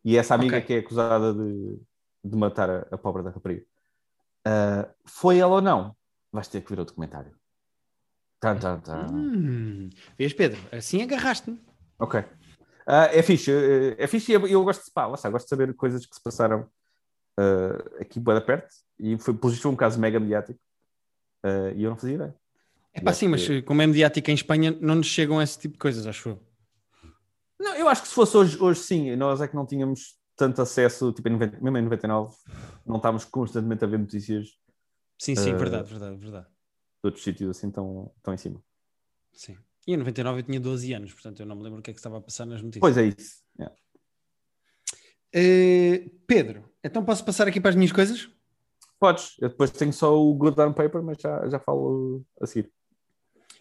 [0.04, 0.66] E essa amiga Ok.
[0.66, 1.78] que é acusada de,
[2.24, 3.64] de matar a, a pobre da rapariga.
[4.46, 5.94] Eh, foi ela ou não?
[6.32, 7.32] Vais ter que ver o documentário.
[8.40, 9.06] Tan, tan, tan.
[9.12, 9.90] Hum.
[10.16, 10.58] Vês, Pedro?
[10.72, 11.60] Assim agarraste-me.
[11.98, 12.24] Ok.
[12.86, 15.74] É fixe, eh, é fixe e eu, eu gosto de pá, lá gosto de saber
[15.74, 16.66] coisas que se passaram
[18.00, 20.58] aqui bem perto e foi, pelo visto, um caso mega mediático
[21.42, 22.36] Ah, e eu não fazia ideia.
[22.92, 25.74] É pá, sim, mas que- como é mediática em Espanha, não nos chegam esse tipo
[25.74, 26.42] de coisas, acho eu.
[27.58, 30.60] Não, eu acho que se fosse hoje, hoje sim, nós é que não tínhamos tanto
[30.62, 32.34] acesso, tipo, em 90, mesmo em 99,
[32.86, 34.58] não estávamos constantemente a ver notícias
[35.18, 36.46] Sim, sim, Eh, verdade, verdade, verdade.
[36.46, 36.52] de
[37.04, 38.62] outros sítios assim tão, tão em cima.
[39.32, 39.56] Sim.
[39.86, 41.92] E em 99 eu tinha 12 anos, portanto eu não me lembro o que é
[41.94, 42.80] que estava a passar nas notícias.
[42.80, 43.42] Pois é isso.
[43.58, 43.76] Yeah.
[45.34, 48.28] Uh, Pedro, então posso passar aqui para as minhas coisas?
[49.00, 52.70] Podes, eu depois tenho só o Good on Paper, mas já, já falo a seguir.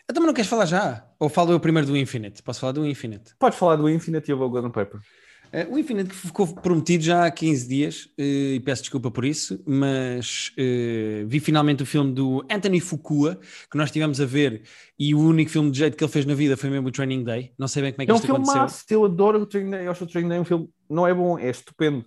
[0.04, 1.08] Então, mas não queres falar já?
[1.17, 2.43] Ou falo eu primeiro do Infinite?
[2.43, 3.36] Posso falar do Infinite?
[3.39, 4.99] Podes falar do Infinite e eu vou ao Good on Paper.
[4.99, 8.21] Uh, o Infinite que ficou prometido já há 15 dias, uh,
[8.56, 13.39] e peço desculpa por isso, mas uh, vi finalmente o filme do Anthony Fukua,
[13.71, 14.62] que nós estivemos a ver,
[14.97, 17.23] e o único filme de jeito que ele fez na vida foi mesmo o Training
[17.23, 17.52] Day.
[17.58, 18.62] Não sei bem como é que É um isto filme aconteceu.
[18.62, 21.13] massa, eu adoro o Training Day, eu acho o Training Day um filme, não é
[21.13, 22.06] bom, é estupendo.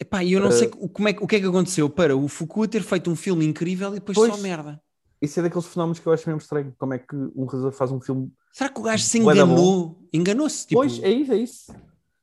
[0.00, 2.16] Epá, e eu não sei o- como é, que- o que é que aconteceu para
[2.16, 4.34] o Fukua ter feito um filme incrível e depois Pois.
[4.34, 4.80] só merda.
[5.20, 7.90] Isso é daqueles fenómenos que eu acho mesmo estranho, como é que um realizador faz
[7.92, 8.32] um filme...
[8.52, 10.08] Será que o gajo se enganou?
[10.12, 10.66] Enganou-se?
[10.66, 11.74] Tipo, Pois, é isso, é isso.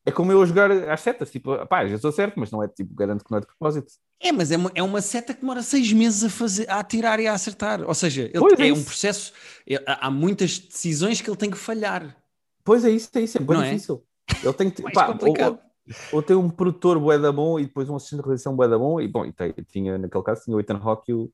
[0.03, 2.67] É como eu a jogar às setas, tipo, pá, já estou certo, mas não é
[2.67, 3.91] tipo, garanto que não é de propósito.
[4.19, 7.19] É, mas é uma, é uma seta que demora seis meses a, fazer, a atirar
[7.19, 7.83] e a acertar.
[7.87, 9.31] Ou seja, ele, é é um processo.
[9.69, 12.17] é- há muitas decisões que ele tem que falhar.
[12.63, 13.69] Pois é isso, é isso, é bem Não é?
[13.73, 14.03] difícil.
[14.43, 15.59] Ele tem que pá, complicado.
[15.63, 15.66] ou,
[16.11, 18.77] ou tem um produtor bué da bom e depois um assistente de realização bué da
[18.77, 21.31] bom e bom, e tinha naquele caso tinha o Ethan Hawke e o,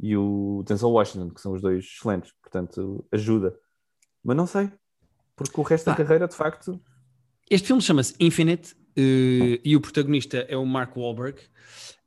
[0.00, 3.56] e o Denzel Washington, que são os dois excelentes, portanto ajuda.
[4.22, 4.70] Mas não sei,
[5.36, 5.92] porque o resto Pá.
[5.92, 6.80] da carreira de facto
[7.50, 11.40] Este filme chama-se Infinite eh, e o protagonista é o Mark Wahlberg.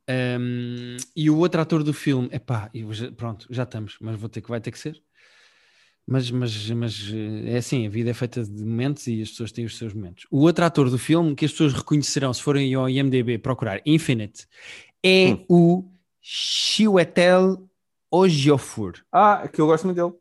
[0.07, 2.29] Um, e o outro ator do filme,
[2.73, 5.01] eu já, pronto, já estamos, mas vou ter que, vai ter que ser.
[6.07, 9.51] Mas, mas, mas eh, é assim, a vida é feita de momentos e as pessoas
[9.51, 10.27] têm os seus momentos.
[10.29, 14.45] O outro ator do filme, que as pessoas reconhecerão se forem ao IMDB procurar Infinite,
[15.03, 15.45] é Hum.
[15.49, 15.91] o
[16.21, 17.67] Chiwetel
[18.13, 18.93] Ejiofor.
[19.11, 20.13] Ah, que eu gosto muito dele.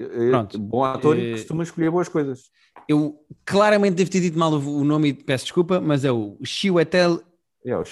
[0.00, 0.58] É- é Pronto.
[0.58, 2.50] Bom ator Eh, e costuma escolher boas coisas.
[2.88, 7.22] Eu claramente devo ter dito mal o nome e peço desculpa, mas é o Chiwetel
[7.66, 7.84] É, o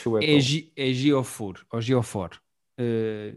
[0.93, 2.31] Geofor, ou Geofor.
[2.79, 3.35] Eh,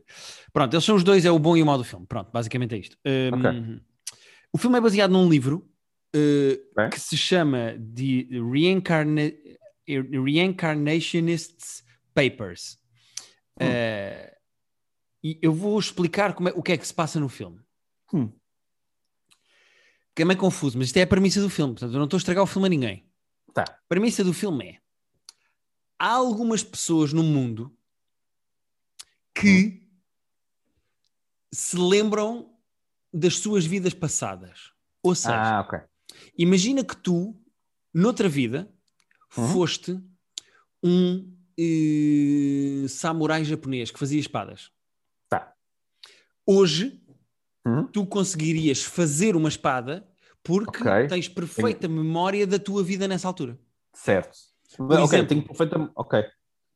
[0.53, 2.05] pronto, eles são os dois, é o bom e o mau do filme.
[2.05, 2.97] Pronto, basicamente é isto.
[3.05, 3.88] Um, Ok.
[4.51, 5.67] O filme é baseado num livro
[6.13, 6.89] eh, Ok.
[6.91, 9.31] que se chama The Reincarna-
[9.87, 11.83] Reincarnationists
[12.13, 12.79] Papers.
[13.59, 13.65] Hum.
[13.65, 14.37] Eh,
[15.23, 17.59] e eu vou explicar é- o que é que se passa no filme.
[18.13, 18.31] Hum.
[20.15, 22.17] Que é meio confuso, mas isto é a premissa do filme, portanto eu não estou
[22.17, 23.05] a estragar o filme a ninguém.
[23.53, 23.63] Tá.
[23.63, 24.79] A premissa do filme é:
[25.97, 27.75] há algumas pessoas no mundo
[29.33, 29.87] que
[31.53, 32.53] se lembram
[33.13, 34.71] das suas vidas passadas.
[35.03, 35.79] Ou seja, Ah, ok.
[36.37, 37.35] imagina que tu,
[37.93, 38.69] noutra vida,
[39.37, 39.47] Uhum.
[39.53, 39.99] foste
[40.83, 44.71] um eh, samurai japonês que fazia espadas.
[45.27, 45.53] Tá.
[46.45, 47.01] Hoje,
[47.65, 47.85] Uhum.
[47.87, 50.07] tu conseguirias fazer uma espada
[50.41, 51.07] porque Ok.
[51.07, 53.59] tens perfeita memória da tua vida nessa altura.
[53.93, 54.37] Certo.
[54.79, 55.27] ok, exemplo.
[55.27, 55.91] tenho perfeita.
[55.95, 56.23] Ok.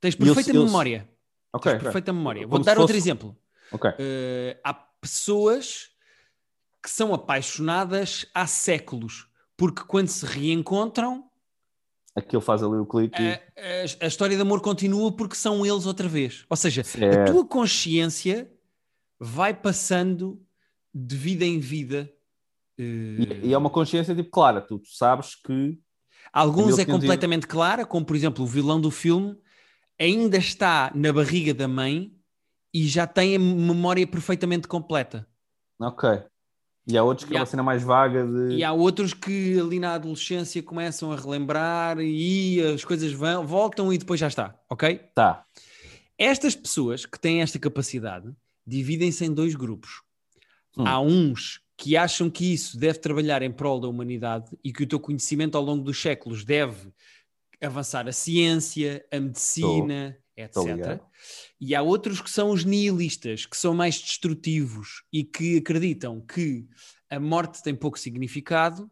[0.02, 1.10] Tens eu- perfeita eu- memória.
[1.54, 1.72] Ok.
[1.72, 2.42] Tens perfeita memória.
[2.42, 3.38] Como Vou dar outro fosse- exemplo.
[3.72, 3.90] Ok.
[4.00, 5.93] Eh, há pessoas
[6.84, 11.30] que são apaixonadas há séculos, porque quando se reencontram,
[12.16, 13.20] Aquilo faz ali o clique.
[13.20, 16.46] e- a, a- a história de amor continua porque são eles outra vez.
[16.50, 17.32] Ou seja, a Certo.
[17.32, 18.52] tua consciência
[19.20, 20.40] vai passando
[20.94, 22.12] de vida em vida.
[22.78, 22.84] eh,
[23.44, 25.80] E, e é uma consciência tipo clara, tu sabes que
[26.32, 29.36] Alguns é 1500 completamente clara, como por exemplo o vilão do filme
[30.00, 32.16] ainda está na barriga da mãe
[32.74, 35.28] e já tem a memória perfeitamente completa.
[35.80, 36.24] ok.
[36.86, 39.14] E há outros que E é há- uma cena mais vaga de E há outros
[39.14, 44.28] que ali na adolescência começam a relembrar e as coisas vão, voltam e depois já
[44.28, 45.00] está, ok?
[45.16, 45.46] tá.
[46.18, 48.30] Estas pessoas que têm esta capacidade
[48.66, 50.02] dividem-se em dois grupos.
[50.78, 50.86] Hum.
[50.88, 54.88] Há uns que acham que isso deve trabalhar em prol da humanidade e que o
[54.88, 56.92] teu conhecimento ao longo dos séculos deve
[57.62, 61.02] avançar a ciência, a medicina, etc.
[61.60, 66.68] E há outros que são os nihilistas, que são mais destrutivos e que acreditam que
[67.10, 68.90] a morte tem pouco significado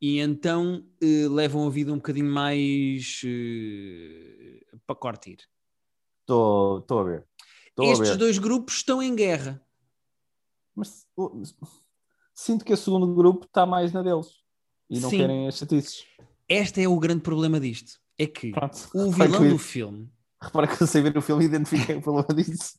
[0.00, 5.38] e então eh, levam a vida um bocadinho mais eh, para curtir.
[6.20, 7.26] Estou a ver.
[7.78, 8.16] A Estes ver.
[8.16, 9.62] dois grupos estão em guerra.
[10.74, 11.06] Mas
[12.34, 14.28] sinto que o segundo grupo está mais na deles.
[14.90, 15.18] E não Sim.
[15.18, 16.04] querem as chatices.
[16.48, 18.00] Este é o grande problema disto.
[18.16, 18.88] É que Pronto.
[18.94, 22.32] o vilão do filme, Repara que eu sei ver o filme e identifiquei o problema
[22.34, 22.78] disso.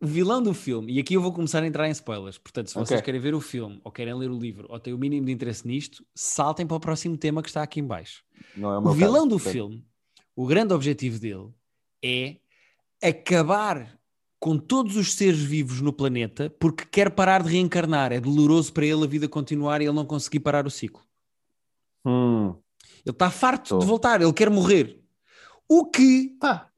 [0.00, 2.38] o vilão do filme, e aqui eu vou começar a entrar em spoilers.
[2.38, 3.02] Portanto, se vocês Ok.
[3.02, 5.66] querem ver o filme ou querem ler o livro ou têm o mínimo de interesse
[5.66, 8.24] nisto, saltem para o próximo tema que está aqui em baixo.
[8.56, 9.84] Não é o, O vilão caso, do filme,
[10.34, 11.48] o grande objetivo dele
[12.02, 12.36] é
[13.02, 13.98] acabar
[14.40, 18.12] com todos os seres vivos no planeta porque quer parar de reencarnar.
[18.12, 21.02] É doloroso para ele a vida continuar e ele não conseguir parar o ciclo.
[22.04, 22.54] Hum,
[23.04, 23.78] Ele está farto Tô.
[23.80, 24.98] de voltar, ele quer morrer.
[25.68, 26.70] O que tá.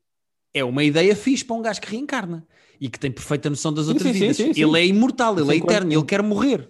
[0.53, 2.47] é uma ideia fixe para um gajo que reencarna
[2.81, 4.37] e que tem perfeita noção das Sim, outras sim, vidas.
[4.37, 4.61] sim, sim.
[4.63, 6.69] Ele é imortal, ele é eterno, ele quer morrer.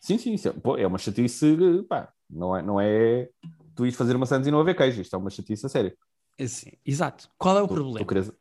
[0.00, 0.50] Sim, sim, sim.
[0.52, 1.56] Pô, é uma chatice,
[1.88, 3.28] pá, não é, não é
[3.74, 5.96] tu ires fazer uma Santos e não haver queijo, isto é uma chatice a sério.
[6.38, 7.28] Assim, exato.
[7.38, 7.98] Qual é o Tu- problema?
[7.98, 8.32] tu queres-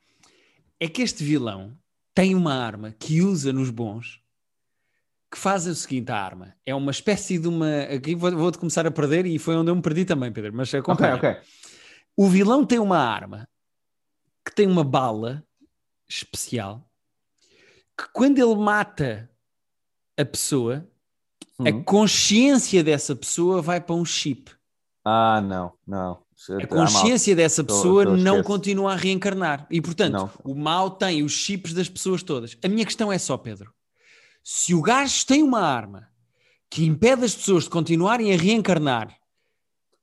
[0.79, 1.77] É que este vilão
[2.13, 4.19] tem uma arma que usa nos bons
[5.31, 7.81] que faz o seguinte: a arma é uma espécie de uma.
[7.83, 10.51] Aqui vou- vou-te começar a perder e foi onde eu me perdi também, Pedro.
[10.53, 11.15] Mas Ok, acompanha.
[11.15, 11.35] ok.
[12.15, 13.47] O vilão tem uma arma
[14.45, 15.43] que tem uma bala
[16.07, 16.85] especial
[17.97, 19.29] que quando ele mata
[20.17, 20.87] a pessoa,
[21.59, 21.83] a Uhum.
[21.83, 24.51] consciência dessa pessoa vai para um chip.
[25.05, 26.23] Ah, não, não.
[26.61, 29.67] A consciência dessa pessoa tô não continua a reencarnar.
[29.69, 30.31] E, portanto, Não.
[30.43, 32.57] o mal tem os chips das pessoas todas.
[32.63, 33.71] A minha questão é só, Pedro.
[34.43, 36.09] Se o gajo tem uma arma
[36.67, 39.15] que impede as pessoas de continuarem a reencarnar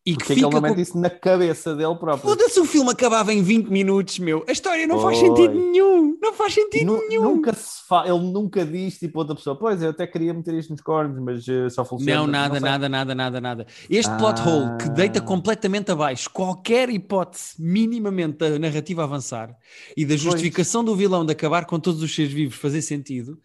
[0.08, 0.80] e que Porque que ele fica não com...
[0.80, 2.30] isso na cabeça dele próprio?
[2.30, 4.44] Foda-se, o filme acabava em 20 minutos, meu.
[4.48, 5.28] A história não faz Pois.
[5.28, 6.16] sentido nenhum.
[6.20, 7.22] Não faz sentido Nu- nenhum.
[7.36, 8.04] Nunca se fa...
[8.06, 11.46] Ele nunca diz tipo outra pessoa, pois eu até queria meter isto nos cornos, mas
[11.46, 12.20] eh, só funciona.
[12.20, 12.60] Não, nada, sei.
[12.68, 13.66] nada, nada, nada, nada.
[13.90, 14.16] Este Ah.
[14.16, 19.54] plot hole que deita completamente abaixo qualquer hipótese minimamente da narrativa avançar
[19.96, 23.38] e da justificação do vilão de acabar com todos os seres vivos fazer sentido,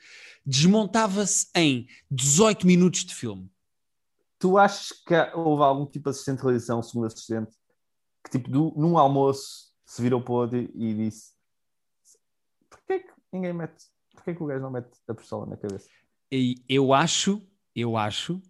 [0.45, 3.49] desmontava-se em 18 minutos de filme.
[4.43, 7.55] Tu achas que houve algum tipo de assistente de realização, segundo assistente,
[8.25, 11.31] que tipo do- num almoço se virou para o outro e disse
[12.69, 15.87] porquê que ninguém mete, porquê que o gajo não mete a pistola na cabeça?
[16.29, 17.41] E eu acho,
[17.73, 18.41] eu acho,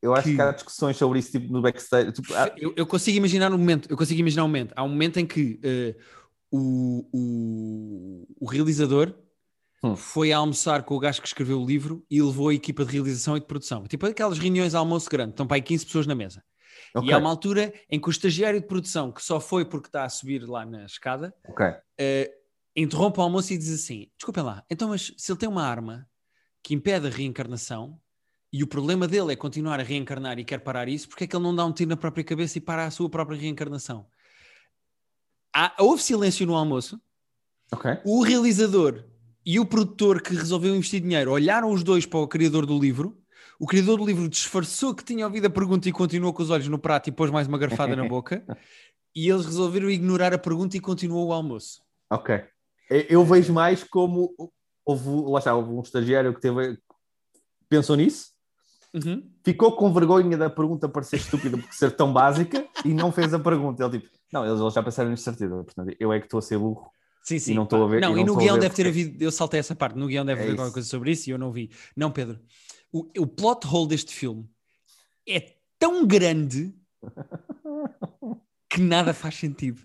[0.00, 2.12] Eu acho Que- que, há discussões sobre isso tipo, no backstage.
[2.12, 4.72] Tipo, ah, eu, eu consigo imaginar um momento, eu consigo imaginar um momento.
[4.76, 5.96] Há um momento em que eh,
[6.48, 9.12] o, o, o realizador
[9.82, 9.96] Hum.
[9.96, 12.92] foi a almoçar com o gajo que escreveu o livro e levou a equipa de
[12.92, 13.84] realização e de produção.
[13.86, 16.44] Tipo aquelas reuniões de almoço grande, estão para aí 15 pessoas na mesa.
[16.94, 19.88] ok, E há uma altura em que o estagiário de produção, que só foi porque
[19.88, 21.66] está a subir lá na escada, ok.
[21.98, 22.30] eh,
[22.76, 26.06] interrompe o almoço e diz assim: Desculpem lá, então, mas se ele tem uma arma
[26.62, 27.98] que impede a reencarnação
[28.52, 31.34] e o problema dele é continuar a reencarnar e quer parar isso, porque é que
[31.34, 34.06] ele não dá um tiro na própria cabeça e para a sua própria reencarnação?
[35.54, 37.00] Há- houve silêncio no almoço.
[37.72, 37.98] Ok.
[38.04, 39.04] O realizador
[39.44, 43.16] e o produtor que resolveu investir dinheiro olharam os dois para o criador do livro.
[43.58, 46.68] O criador do livro disfarçou que tinha ouvido a pergunta e continuou com os olhos
[46.68, 48.44] no prato e pôs mais uma garfada na boca.
[49.12, 51.82] E eles resolveram ignorar a pergunta e continuou o almoço.
[52.08, 52.44] Ok.
[53.08, 54.32] Eu- vejo mais como
[54.84, 56.78] houve, lá está, houve um estagiário que teve,
[57.68, 58.28] pensou nisso,
[58.94, 59.28] Uhum.
[59.44, 63.38] ficou com vergonha da pergunta parecer estúpida por ser tão básica e não fez a
[63.40, 63.82] pergunta.
[63.84, 66.56] Ele tipo, não, eles, já pensaram nisso certeza, portanto, eu é que estou a ser
[66.56, 66.88] burro.
[67.22, 67.54] Sim, sim.
[67.54, 69.00] não estou a ver- Não, e e não no estou a guião deve ter porque-
[69.00, 69.24] havido.
[69.24, 69.96] Eu saltei essa parte.
[69.98, 70.60] No guião deve É haver isso.
[70.62, 71.70] alguma coisa sobre isso e eu não vi.
[71.96, 72.40] Não, Pedro.
[72.92, 74.48] O, o plot hole deste filme
[75.28, 76.74] é tão grande
[78.68, 79.80] que nada faz sentido.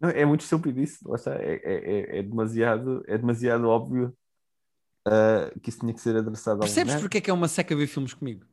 [0.00, 0.98] Não, é muito estúpido isso,
[1.28, 4.16] é, é, é- é demasiado, é demasiado óbvio
[5.06, 7.86] ah, que isso tinha que ser adressado Percebes porque é que é uma seca ver
[7.86, 8.46] filmes comigo?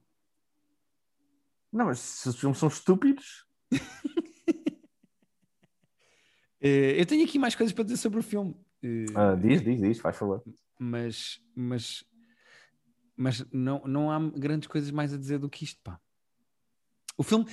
[1.71, 3.45] Não, mas se os filmes são estúpidos,
[6.61, 8.55] eu tenho aqui mais coisas para dizer sobre o filme.
[8.83, 10.43] Eh, ah, diz, diz, diz, faz favor.
[10.79, 12.03] mas mas,
[13.15, 15.99] mas não, não há grandes coisas mais a dizer do que isto, pá.
[17.17, 17.45] O filme,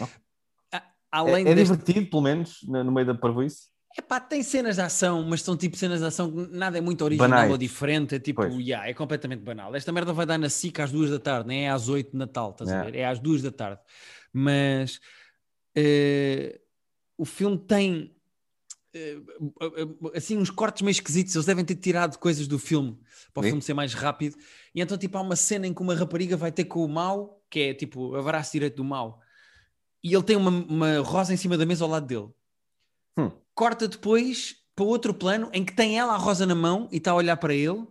[0.73, 3.73] a- além É, é deste- divertido, pelo menos, no, meio da parvoíce.
[3.97, 7.03] Epá, tem cenas de ação, mas são tipo cenas de ação que nada é muito
[7.05, 7.51] original Banais.
[7.53, 8.17] ou diferente.
[8.17, 8.55] É tipo, Pois.
[8.59, 9.73] yeah, é completamente banal.
[9.75, 12.17] Esta merda vai dar na SIC às duas da tarde, nem é às oito de
[12.19, 12.97] Natal, estás a ver?
[12.97, 13.81] É às duas da tarde.
[14.33, 14.99] Mas
[15.77, 16.61] eh,
[17.17, 18.14] o filme tem eh,
[20.15, 21.35] assim uns cortes meio esquisitos.
[21.35, 22.99] Eles devem ter tirado coisas do filme
[23.33, 23.49] para o Sim.
[23.51, 24.37] filme ser mais rápido.
[24.75, 27.43] E então, tipo, há uma cena em que uma rapariga vai ter com o mau,
[27.51, 29.21] que é tipo o abraço direito do mau,
[30.03, 32.29] e ele tem uma, uma rosa em cima da mesa ao lado dele
[33.17, 33.31] Hum.
[33.55, 37.13] corta depois para outro plano em que tem ela a rosa na mão e está
[37.13, 37.87] a olhar para ele.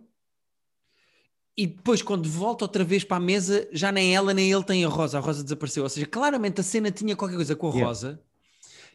[1.56, 4.84] E depois, quando volta outra vez para a mesa, já nem ela nem ele têm
[4.84, 5.18] a rosa.
[5.18, 5.84] A rosa desapareceu.
[5.84, 7.86] Ou seja, claramente a cena tinha qualquer coisa com a Yeah.
[7.86, 8.22] rosa.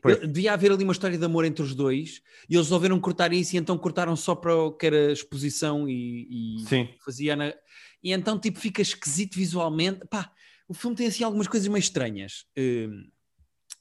[0.03, 3.33] Eu- Devia haver ali uma história de amor entre os dois e eles resolveram cortar
[3.33, 6.27] isso e então cortaram só para o que era exposição e,
[6.62, 6.65] e
[7.04, 7.54] fazia na...
[8.02, 10.06] E então, tipo, fica esquisito visualmente.
[10.08, 10.31] Pá,
[10.67, 12.45] o filme tem assim algumas coisas meio estranhas.
[12.58, 13.10] Hum,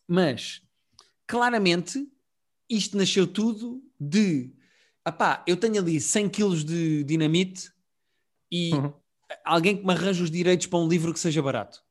[0.08, 0.62] mas,
[1.26, 2.06] claramente,
[2.68, 4.52] isto nasceu tudo de...
[5.04, 7.70] Apá, eu tenho ali 100 quilos de dinamite
[8.50, 8.92] e Uhum.
[9.44, 11.82] alguém que me arranja os direitos para um livro que seja barato.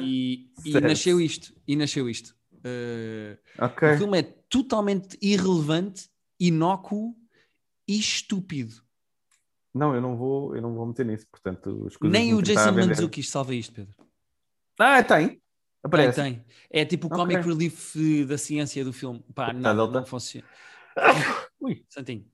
[0.00, 1.54] E, e nasceu isto.
[1.66, 2.34] E nasceu isto.
[2.66, 3.94] Uh, Ok.
[3.94, 6.08] o filme é totalmente irrelevante,
[6.40, 7.14] inócuo
[7.86, 8.82] e estúpido.
[9.72, 13.54] Não, eu não vou, eu não vou meter nisso, portanto, Nem o Jason Mantzoukas salva
[13.54, 13.94] isto, Pedro.
[14.78, 15.28] Ah, tem.
[15.28, 15.40] Tem,
[15.82, 16.20] Aparece.
[16.20, 16.44] tem.
[16.70, 17.18] É tipo o Ok.
[17.18, 17.94] comic relief
[18.26, 19.22] da ciência do filme.
[19.34, 20.00] Pá, Delta.
[20.00, 20.46] não funciona.
[21.60, 21.84] Ui.
[21.88, 22.26] Santinho.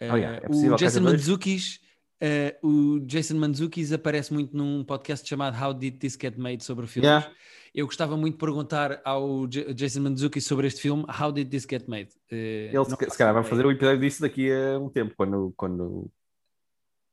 [0.00, 1.00] Oh, yeah, é Eh, o Jason.
[1.02, 1.78] Mantzoukas
[2.22, 6.86] Uh, o Jason Manzukis aparece muito num podcast chamado How Did This Get Made sobre
[6.86, 7.10] filmes.
[7.10, 7.28] Yeah.
[7.74, 11.66] Eu gostava muito de perguntar ao J Jason Manzukis sobre este filme How Did This
[11.68, 12.10] Get Made?
[12.30, 15.52] Uh, Ele se, se calhar vai fazer o episódio disso daqui a um tempo, quando,
[15.56, 16.12] quando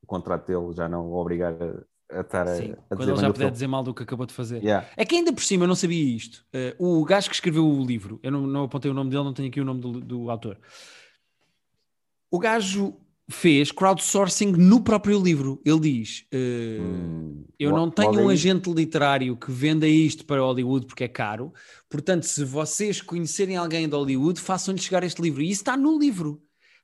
[0.00, 3.12] o contrato dele já não o obrigar a, a estar a, Sim, a quando dizer
[3.12, 4.62] ele já puder dizer mal do que acabou de fazer.
[4.62, 4.86] Yeah.
[4.96, 6.46] É que ainda por cima eu não sabia isto.
[6.78, 9.34] Uh, o gajo que escreveu o livro, eu não, não apontei o nome dele, não
[9.34, 10.56] tenho aqui o nome do, do autor.
[12.30, 12.94] O gajo
[13.30, 15.60] fez crowdsourcing no próprio livro.
[15.64, 20.86] Ele diz: uh, Hum, Eu não tenho um agente literário que venda isto para Hollywood
[20.86, 21.52] porque é caro.
[21.88, 25.42] Portanto, se vocês conhecerem alguém de Hollywood, façam-lhe chegar este livro.
[25.42, 26.42] E isso está no livro.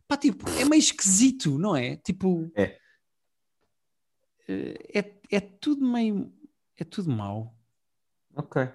[0.09, 1.97] Pá, tipo, é meio esquisito, não é?
[1.97, 2.51] Tipo.
[2.57, 2.79] É.
[4.49, 6.33] Eh, É, é tudo meio.
[6.77, 7.55] É tudo mau.
[8.35, 8.69] Ok.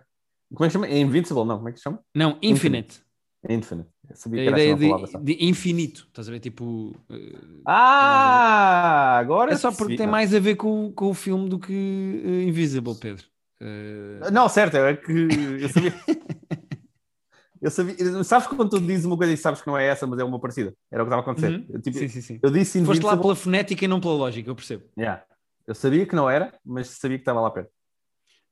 [0.54, 0.88] Como é que chama?
[0.88, 1.58] É Invincible, não?
[1.58, 2.04] Como é que se chama?
[2.14, 3.02] Não, Infinite.
[3.44, 3.90] É Infinite.
[4.10, 6.06] Eu sabia A que era ideia assim de, de infinito.
[6.08, 6.40] Estás a ver?
[6.40, 6.94] Tipo.
[7.10, 11.50] eh, Ah, agora é só porque tem mais a ver com, o- com o filme
[11.50, 13.26] do que eh, Invisible, Pedro.
[13.60, 15.94] Eh, Não, certo, é que eu sabia.
[17.62, 18.24] eu sabia.
[18.24, 20.40] Sabes quando tu dizes uma coisa e sabes que não é essa, mas é uma
[20.40, 20.74] parecida?
[20.92, 21.52] Era o que estava a acontecer.
[21.52, 21.66] uhum.
[21.70, 22.40] Eu, tipo, sim, sim, sim.
[22.44, 23.08] eu disse Foste Invincible.
[23.08, 24.84] lá pela fonética e não pela lógica, eu percebo.
[24.98, 25.24] Yeah.
[25.66, 27.72] Eu sabia que não era, mas sabia que estava lá perto.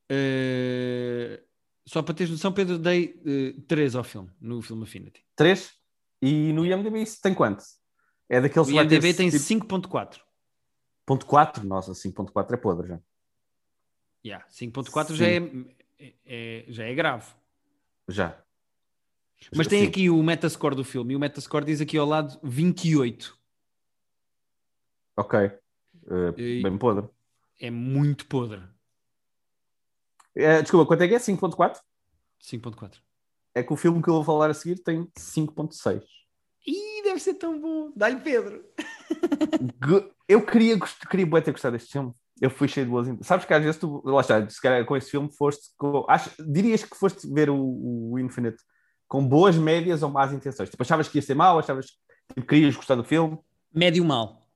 [0.09, 1.41] Eh,
[1.89, 3.19] só para teres noção, Pedro, dei
[3.67, 5.25] 3 ao filme, no filme Affinity.
[5.35, 5.73] 3.
[6.21, 7.63] E no IMDB isso tem quanto?
[8.29, 10.19] É daqueles O IMDB tem tipo, 5.4.
[11.03, 11.65] ponto 4?
[11.65, 12.99] Nossa, 5.4 é podre já.
[14.23, 15.39] Yeah, 5.4 já é,
[16.25, 17.25] é- já é grave.
[18.07, 18.39] Já.
[19.55, 19.87] Mas tem Sim.
[19.87, 23.35] aqui o metascore do filme, e o metascore diz aqui ao lado 28.
[25.17, 25.39] Ok.
[26.03, 27.09] Uh, Bem podre.
[27.59, 28.61] É muito podre.
[30.39, 31.19] É, desculpa, quanto é que é?
[31.19, 31.77] 5.4?
[32.41, 32.93] 5.4.
[33.53, 36.03] É que o filme que eu vou falar a seguir tem 5.6.
[36.65, 37.91] Ih, deve ser tão bom.
[37.95, 38.63] Dá-lhe Pedro.
[40.27, 40.77] Eu queria,
[41.09, 42.13] queria bué ter gostado deste filme.
[42.39, 43.27] Eu fui cheio de boas intenções.
[43.27, 46.31] Sabes que às vezes tu, lá está, se calhar com este filme foste, com, acho,
[46.39, 48.57] dirias que foste ver o, o Infinite
[49.07, 50.69] com boas médias ou más intenções.
[50.69, 53.37] Tipo, achavas que ia ser mau, achavas que tipo, querias gostar do filme.
[53.73, 54.47] Médio mal.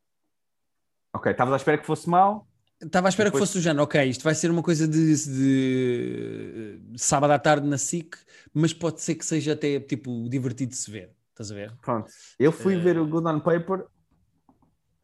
[1.13, 2.47] Ok, estavas à espera que fosse mau.
[2.83, 5.15] Estava à espera Depois- que fosse o género, ok, isto vai ser uma coisa de,
[5.15, 8.15] de sábado à tarde na SIC,
[8.53, 11.11] mas pode ser que seja até tipo divertido de se ver.
[11.29, 11.75] Estás a ver?
[11.81, 12.09] Pronto.
[12.37, 12.79] Eu fui Eh.
[12.79, 13.85] ver o Good on Paper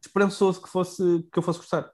[0.04, 1.02] esperançoso que, fosse,
[1.32, 1.90] que eu fosse gostar.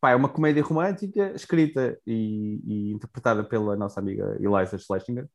[0.00, 5.28] Pá, é uma comédia romântica escrita e, e interpretada pela nossa amiga Eliza Schlesinger,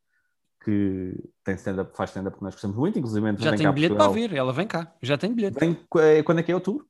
[0.64, 4.34] que tem stand-up, faz stand-up que nós gostamos muito, inclusive Já tem bilhete para ver,
[4.34, 4.94] ela vem cá.
[5.02, 5.60] Já tem bilhete.
[5.60, 6.88] Vem, eh, quando é que é outubro?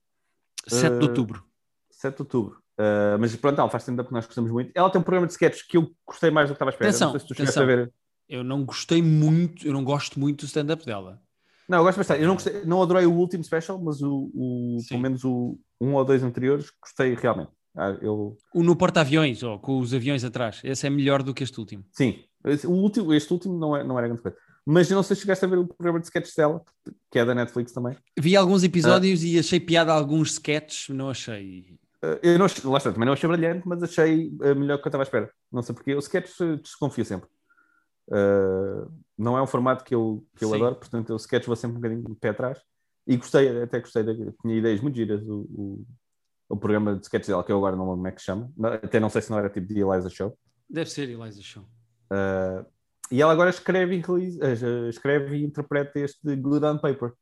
[0.67, 1.43] 7 de eh, outubro.
[1.89, 2.62] 7 de outubro.
[2.79, 4.71] Uh, mas pronto, ela faz stand-up que nós gostamos muito.
[4.73, 6.89] Ela tem um programa de sketches que eu gostei mais do que estava à espera.
[6.89, 7.63] Atenção, não sei se tu chegaste atenção.
[7.81, 7.93] a ver.
[8.27, 11.21] Eu não gostei muito, eu não gosto muito do stand-up dela.
[11.69, 12.21] Não, eu gosto bastante.
[12.21, 15.93] Eu não, gostei, não adorei o último special, mas o, o- pelo menos o um
[15.93, 17.51] ou dois anteriores gostei realmente.
[17.75, 21.43] Ah, eu, O no porta-aviões, ou com os aviões atrás, esse é melhor do que
[21.43, 21.83] este último.
[21.91, 22.19] sim,
[22.65, 24.37] o último, este último não, é, não era grande coisa.
[24.65, 26.61] Mas eu não sei se chegaste a ver o programa de sketches dela,
[27.11, 27.97] que é da Netflix também.
[28.17, 29.25] Vi alguns episódios Ah.
[29.27, 31.77] e achei piada alguns sketches, não achei.
[32.03, 34.85] Uh, eu não, achei- lá está, também não achei brilhante, mas achei uh, melhor que
[34.85, 35.31] eu estava à espera.
[35.49, 35.95] Não sei porque.
[35.95, 37.29] O sketch uh, desconfio sempre.
[38.09, 40.55] Uh, não é um formato que eu, que eu Sim.
[40.55, 42.59] adoro, portanto, o sketch vou sempre um bocadinho de pé atrás.
[43.07, 45.85] E gostei, até gostei, de, tinha ideias muito giras o, o,
[46.49, 48.51] o programa de sketch dela, que eu agora não lembro como é que se chama.
[48.83, 50.37] Até não sei se não era tipo de Eliza Show.
[50.69, 51.63] Deve ser Eliza Show.
[52.11, 52.65] Uh,
[53.11, 57.13] e ela agora escreve e, realiza, escreve e interpreta este Good on Paper,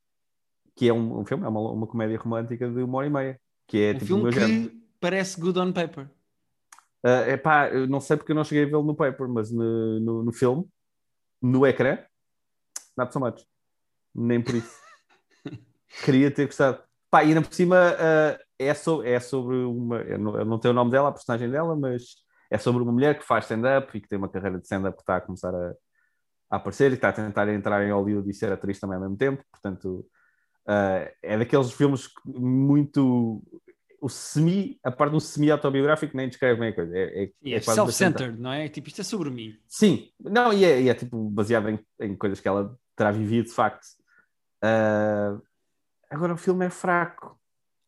[0.75, 3.41] que é um, um filme, é uma, uma comédia romântica de uma hora e meia.
[3.72, 4.72] Que é um tipo filme que género.
[4.99, 6.09] parece good on paper.
[7.01, 9.97] É epá, eu não sei porque eu não cheguei a vê-lo no paper, mas no,
[10.01, 10.67] no, no filme,
[11.41, 11.97] no ecrã,
[12.97, 13.41] not so much.
[14.13, 14.78] Nem por isso.
[16.03, 16.84] Queria ter gostado.
[17.09, 20.01] Pá, e ainda por cima ah, é, so, é sobre uma.
[20.01, 22.17] Eu não, eu não tenho o nome dela, a personagem dela, mas
[22.49, 25.01] é sobre uma mulher que faz stand-up e que tem uma carreira de stand-up que
[25.01, 25.74] está a começar a,
[26.49, 29.15] a aparecer e está a tentar entrar em Hollywood e ser atriz também ao mesmo
[29.15, 29.41] tempo.
[29.49, 30.05] Portanto,
[30.68, 33.41] ah, é daqueles filmes que muito.
[34.03, 36.97] O semi, a parte do semi-autobiográfico nem descreve bem a coisa.
[36.97, 38.68] É, é, é, bastante- self-centered, não é?
[38.68, 39.55] Tipo, isto é sobre mim.
[39.68, 43.45] Sim, não, e é, e é, tipo baseado em, em coisas que ela terá vivido
[43.45, 43.86] de facto.
[44.64, 45.38] Ah,
[46.09, 47.39] agora o filme é fraco.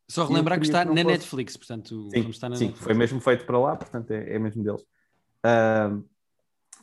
[0.08, 1.04] Só relembrar que está que na.
[1.04, 2.84] Netflix, portanto, Sim, está na sim Netflix.
[2.86, 4.84] foi mesmo feito para lá, portanto é, é mesmo deles.
[5.44, 5.98] Ah,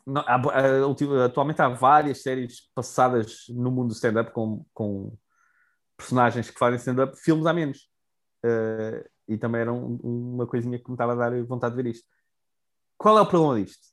[0.04, 5.16] não, há, atualmente há várias séries passadas no mundo do stand-up com, com
[6.00, 7.88] personagens que fazem stand-up, filmes há menos.
[8.44, 9.96] Ah, e também era um-
[10.34, 12.06] uma coisinha que me estava a dar vontade de ver isto.
[12.98, 13.86] Qual é o problema disto?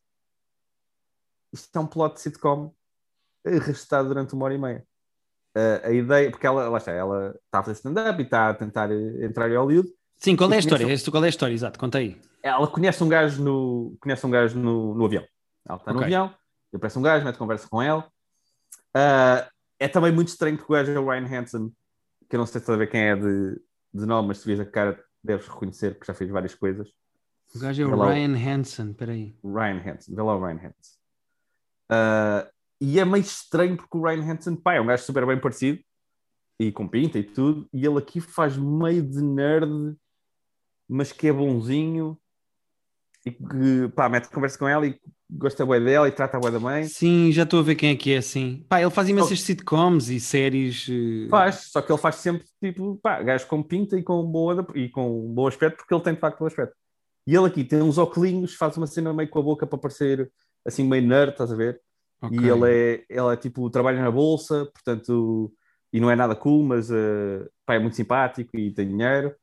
[1.54, 2.74] Isto é um plot de sitcom
[3.46, 4.88] arrastado durante uma hora e meia.
[5.56, 8.54] Ah, a ideia, porque ela, lá está, ela está a fazer stand-up e está a
[8.54, 9.90] tentar eh, entrar em Hollywood,
[10.20, 10.92] Sim, qual é a história?
[10.92, 11.54] Este- Qual é a história?
[11.54, 12.20] Exato, conta aí.
[12.42, 15.24] Ela conhece um gajo no, conhece um gajo no, no avião.
[15.68, 16.06] Ela está no Ok.
[16.06, 16.34] avião,
[16.74, 18.12] aparece um gajo, mete conversa com ela.
[18.96, 19.48] Ah,
[19.80, 21.72] é também muito estranho porque o gajo é o Ryan Hansen,
[22.30, 23.62] que eu não sei se ver quem é de,
[23.94, 26.90] de nome, mas se vês a cara deves reconhecer, porque já fez várias coisas.
[27.56, 29.36] O gajo é o Ryan Hansen, peraí.
[29.44, 30.98] Ryan Hansen, vê lá o Ryan Hansen.
[31.90, 32.50] Ah,
[32.80, 35.82] e é meio estranho porque o Ryan Hansen, pá, é um gajo super bem parecido
[36.60, 39.96] e com pinta e tudo, e ele aqui faz meio de nerd,
[40.88, 42.20] mas que é bonzinho
[43.26, 45.00] e que, pá, mete conversa com ela e
[45.30, 46.84] gosta bem dela e trata bem da mãe.
[46.86, 48.66] Sim, já estou a ver quem é que é, sim.
[48.70, 50.88] Pá, ele faz imensas sitcoms e séries.
[50.90, 54.66] eh, Faz, só que ele faz sempre tipo, pá, gajo com pinta e com, boa,
[54.76, 56.76] e com um bom aspecto, porque ele tem de facto bom aspecto.
[57.26, 60.32] E ele aqui tem uns óculos, faz uma cena meio com a boca para parecer
[60.66, 61.82] assim meio nerd, estás a ver?
[62.22, 62.38] ok.
[62.40, 65.54] E ele é, ele é tipo, trabalha na bolsa, portanto,
[65.92, 69.34] e não é nada cool, mas eh, pá, é muito simpático e tem dinheiro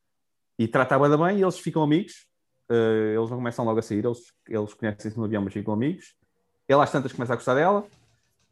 [0.58, 2.26] e trata a banda bem e eles ficam amigos.
[2.70, 6.14] Eh, eles não começam logo a sair, eles, eles conhecem-se no avião, mas ficam amigos.
[6.68, 7.86] Ele às tantas começa a gostar dela.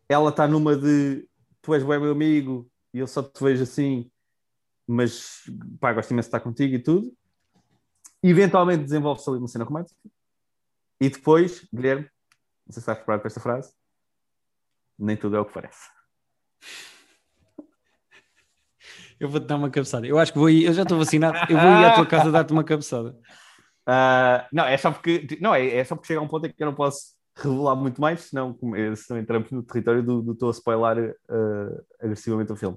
[0.08, 1.26] Ela está numa de
[1.62, 4.10] tu és bem meu amigo e eu só te vejo assim,
[4.86, 5.44] mas
[5.80, 7.12] pá, gosto imenso de estar contigo e tudo.
[8.22, 9.96] Eventualmente desenvolve-se ali uma cena romântica.
[11.00, 12.04] E depois, Guilherme,
[12.66, 13.72] não sei se estás preparado para esta frase,
[14.98, 15.88] nem tudo é o que parece.
[19.18, 20.06] Eu vou-te dar uma cabeçada.
[20.06, 22.30] Eu acho que vou ir, eu já estou vacinado, eu vou ir à tua casa
[22.30, 23.18] dar-te uma cabeçada.
[23.86, 26.52] Ah, não, é só porque não, é, é só porque chega a um ponto em
[26.52, 30.32] que eu não posso revelar muito mais, senão, eh, senão entramos no território do do
[30.32, 32.76] estou a spoiler ah, agressivamente o filme.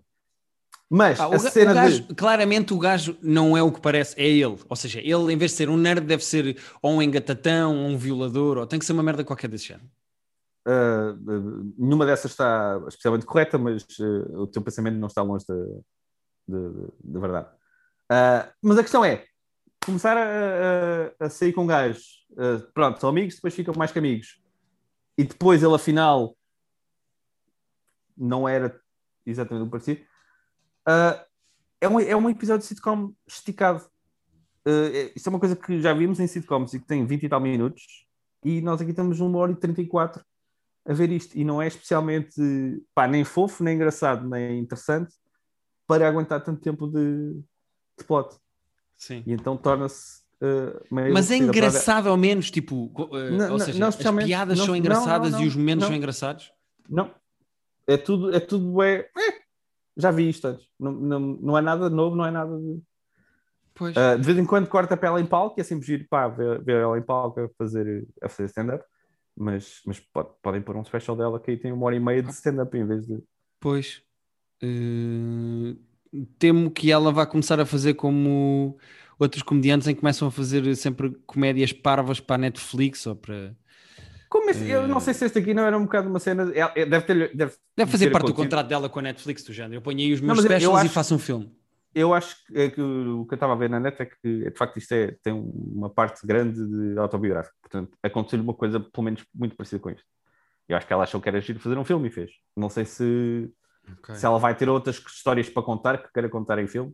[0.89, 2.15] Mas Ah, a cena gajo, de.
[2.15, 4.57] claramente o gajo não é o que parece, é ele.
[4.69, 7.89] Ou seja, ele em vez de ser um nerd deve ser ou um engatatão, ou
[7.89, 9.87] um violador, ou tem que ser uma merda qualquer desse género.
[10.67, 15.45] ah, ah, nenhuma dessas está especialmente correta, mas ah, o teu pensamento não está longe
[15.47, 15.55] da
[16.47, 17.49] de, de verdade.
[18.09, 19.25] Ah, mas a questão é:
[19.85, 20.21] começar a,
[21.21, 24.41] a- a sair com gajos, ah, pronto, são amigos, depois ficam mais que amigos,
[25.17, 26.35] e depois ele afinal
[28.17, 28.79] não era
[29.25, 30.01] exatamente o parecido.
[30.85, 31.25] Ah,
[31.81, 33.83] é, um, é um episódio de sitcom esticado.
[34.67, 37.29] É- isso é uma coisa que já vimos em sitcoms e que tem 20 e
[37.29, 37.83] tal minutos,
[38.43, 40.23] e nós aqui estamos uma hora e 34
[40.87, 42.35] a ver isto, e não é especialmente
[42.93, 45.13] pá, nem fofo, nem engraçado, nem interessante
[45.87, 47.33] para aguentar tanto tempo de,
[47.97, 48.35] de plot.
[48.97, 49.23] Sim.
[49.25, 53.79] E então torna-se ah, meio Mas é engraçado ao menos, tipo, eh, Não, ou seja,
[53.79, 55.87] não, as piadas não, são não, engraçadas não, e os momentos não.
[55.87, 56.51] são engraçados.
[56.89, 57.11] Não.
[57.87, 59.39] É tudo, é tudo é, é,
[59.95, 60.67] já vi isto antes.
[60.79, 62.81] Não, não, não é nada novo, não é nada de.
[63.73, 63.95] Pois.
[63.95, 66.27] Ah, de vez em quando corta para ela em palco, e é sempre giro pá,
[66.27, 68.83] ver, ver ela em palco a fazer, a fazer stand-up.
[69.37, 72.23] Mas, mas pode- podem pôr um special dela que aí tem uma hora e meia
[72.23, 73.21] de stand-up em vez de.
[73.59, 74.01] Pois.
[74.61, 75.75] Eh,
[76.39, 78.77] temo que ela vá começar a fazer como
[79.19, 83.55] outros comediantes em que começam a fazer sempre comédias parvas para a Netflix ou para.
[84.29, 86.51] Como esse- eu não sei se este aqui não era um bocado uma cena.
[86.53, 87.35] é- é- Deve ter.
[87.35, 88.35] Deve, Deve fazer parte do acontecido.
[88.43, 89.75] contrato dela com a Netflix do género.
[89.75, 91.51] Eu ponho aí os Não, meus eu specials e acho- faço um filme.
[91.93, 94.17] Eu acho que, é que o que eu estava a ver na net é que,
[94.49, 97.55] de facto, isto é, tem uma parte grande de autobiográfico.
[97.61, 100.03] Portanto, aconteceu-lhe uma coisa, pelo menos, muito parecida com isto.
[100.67, 102.31] Eu acho que ela achou que era giro fazer um filme e fez.
[102.57, 103.49] Não sei se,
[104.15, 106.93] se ela vai ter outras histórias para contar que queira contar em filme.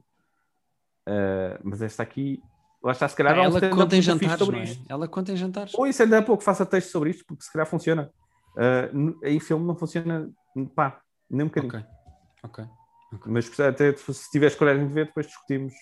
[1.07, 2.39] Uh, mas esta aqui,
[2.83, 4.65] lá está, se calhar, ela conta em jantares, sobre não é?
[4.65, 4.85] isto.
[4.87, 5.73] Ela conta em jantares.
[5.73, 8.11] Ou isso ainda é pouco, faça texto sobre isto, porque se calhar funciona.
[8.55, 10.29] Uh, em filme não funciona,
[10.75, 11.85] pá, nem um bocadinho.
[12.43, 12.65] Ok,
[13.13, 13.21] ok.
[13.25, 15.73] Mas até se tiveres coragem de ver, depois discutimos.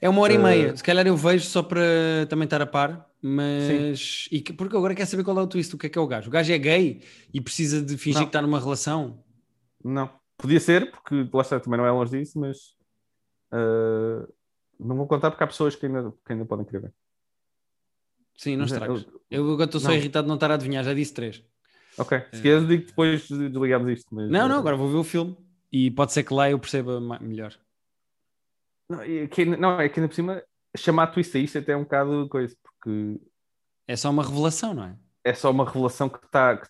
[0.00, 0.76] É uma hora e Eh, meia.
[0.76, 1.80] Se calhar eu vejo só para
[2.28, 4.28] também estar a par, mas.
[4.30, 6.00] E que- porque agora quer saber qual é o twist, o que é que é
[6.00, 6.28] o gajo.
[6.28, 8.26] O gajo é gay e precisa de fingir Não.
[8.26, 9.22] que está numa relação.
[9.84, 10.10] Não.
[10.38, 12.76] Podia ser, porque lá está, também não é longe disso, mas
[13.52, 14.32] uh,
[14.78, 16.94] não vou contar porque há pessoas que ainda, que ainda podem querer ver.
[18.36, 19.04] Sim, não estragas.
[19.28, 19.94] eu- agora estou só não.
[19.96, 21.44] irritado de não estar a adivinhar, já disse três.
[21.98, 24.14] Ok, se quiseres, digo que depois de- desligamos isto.
[24.14, 24.28] Mas, Eh.
[24.32, 25.36] Não, não, uh, agora vou ver o filme
[25.72, 27.52] e pode ser que lá eu perceba melhor.
[28.88, 30.40] Não, é que, ainda- não, é que ainda por cima,
[30.76, 33.20] chamar twist a isto até é um bocado coisa, porque
[33.88, 34.96] É só uma revelação, não é?
[35.24, 36.58] é só uma revelação que está.
[36.58, 36.68] que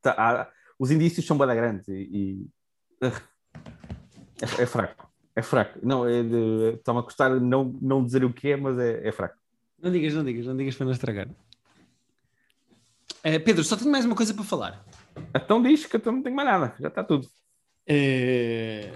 [0.00, 0.50] tá- há-
[0.80, 1.92] os indícios são bem grandes e.
[1.92, 2.46] e-
[3.02, 5.10] é, é fraco.
[5.36, 5.78] É fraco.
[5.82, 9.12] Não, é de- está-me a custar não, não dizer o que é, mas é, é
[9.12, 9.36] fraco.
[9.80, 11.28] Não digas, não digas, não digas para não estragar.
[13.22, 14.84] Eh, Pedro, só tenho mais uma coisa para falar.
[15.34, 17.28] Então diz que eu não tenho mais nada, já está tudo.
[17.86, 18.90] Eh,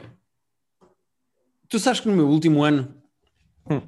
[1.68, 2.95] Tu sabes que no meu último ano
[3.68, 3.80] Hum.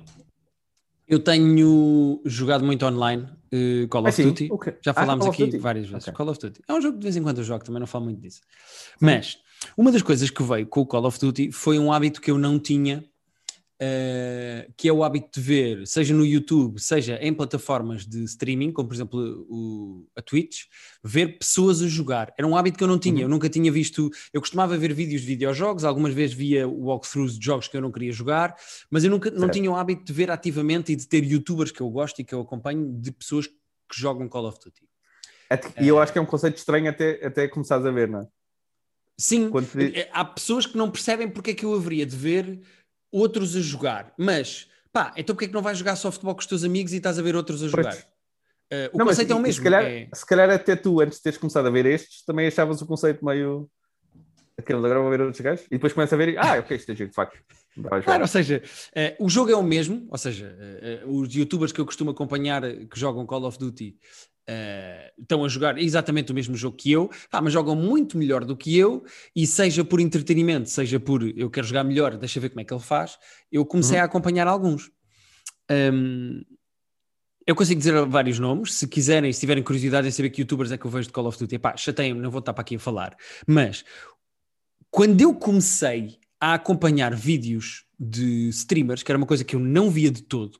[1.06, 4.24] eu tenho jogado muito online eh, Call of Ah?
[4.24, 4.48] Duty.
[4.50, 4.74] O quê?
[4.84, 6.04] Já Ah, falámos of aqui várias vezes.
[6.08, 6.14] Ok.
[6.14, 6.60] Call of Duty.
[6.68, 8.40] É um jogo que de vez em quando eu jogo, também não falo muito disso.
[9.00, 9.38] Mas
[9.76, 12.38] uma das coisas que veio com o Call of Duty foi um hábito que eu
[12.38, 13.04] não tinha
[13.82, 18.72] uh, que é o hábito de ver, seja no YouTube, seja em plataformas de streaming,
[18.72, 20.64] como por exemplo o, a Twitch,
[21.02, 22.32] ver pessoas a jogar.
[22.38, 23.22] Era um hábito que eu não tinha, uhum.
[23.22, 24.10] eu nunca tinha visto.
[24.32, 27.92] Eu costumava ver vídeos de videojogos, algumas vezes via walkthroughs de jogos que eu não
[27.92, 28.56] queria jogar,
[28.90, 31.80] mas eu nunca não tinha o hábito de ver ativamente e de ter youtubers que
[31.80, 33.54] eu gosto e que eu acompanho de pessoas que
[33.94, 34.86] jogam Call of Duty.
[35.80, 38.26] E eu acho que é um conceito estranho até, até começares a ver, não é?
[39.18, 39.98] Sim, te...
[39.98, 42.60] É, há pessoas que não percebem porque é que eu haveria de ver
[43.16, 46.46] outros a jogar, mas pá, então porque é que não vais jogar softball com os
[46.46, 47.94] teus amigos e estás a ver outros a jogar?
[47.94, 49.54] Uh, o não, conceito mas, é o mesmo.
[49.54, 50.08] Se calhar, é...
[50.12, 53.24] se calhar até tu, antes de teres começado a ver estes, também achavas o conceito
[53.24, 53.70] meio.
[54.58, 56.90] Aquele agora vou ver outros gajos e depois começa a ver e ah, ok, isto
[56.90, 57.38] é de facto.
[58.04, 58.62] Claro, ou seja,
[58.96, 60.56] uh, o jogo é o mesmo, ou seja,
[61.04, 63.98] uh, os youtubers que eu costumo acompanhar que jogam Call of Duty
[64.48, 68.44] Uh, estão a jogar exatamente o mesmo jogo que eu, ah, mas jogam muito melhor
[68.44, 72.50] do que eu, e seja por entretenimento, seja por eu quero jogar melhor, deixa ver
[72.50, 73.18] como é que ele faz,
[73.50, 74.02] eu comecei uhum.
[74.02, 74.88] a acompanhar alguns.
[75.68, 76.42] Um,
[77.44, 80.78] eu consigo dizer vários nomes, se quiserem, se tiverem curiosidade em saber que youtubers é
[80.78, 82.78] que eu vejo de Call of Duty, pá, chateiem-me, não vou estar para aqui a
[82.78, 83.16] falar,
[83.48, 83.84] mas
[84.90, 89.90] quando eu comecei a acompanhar vídeos de streamers, que era uma coisa que eu não
[89.90, 90.58] via de todo,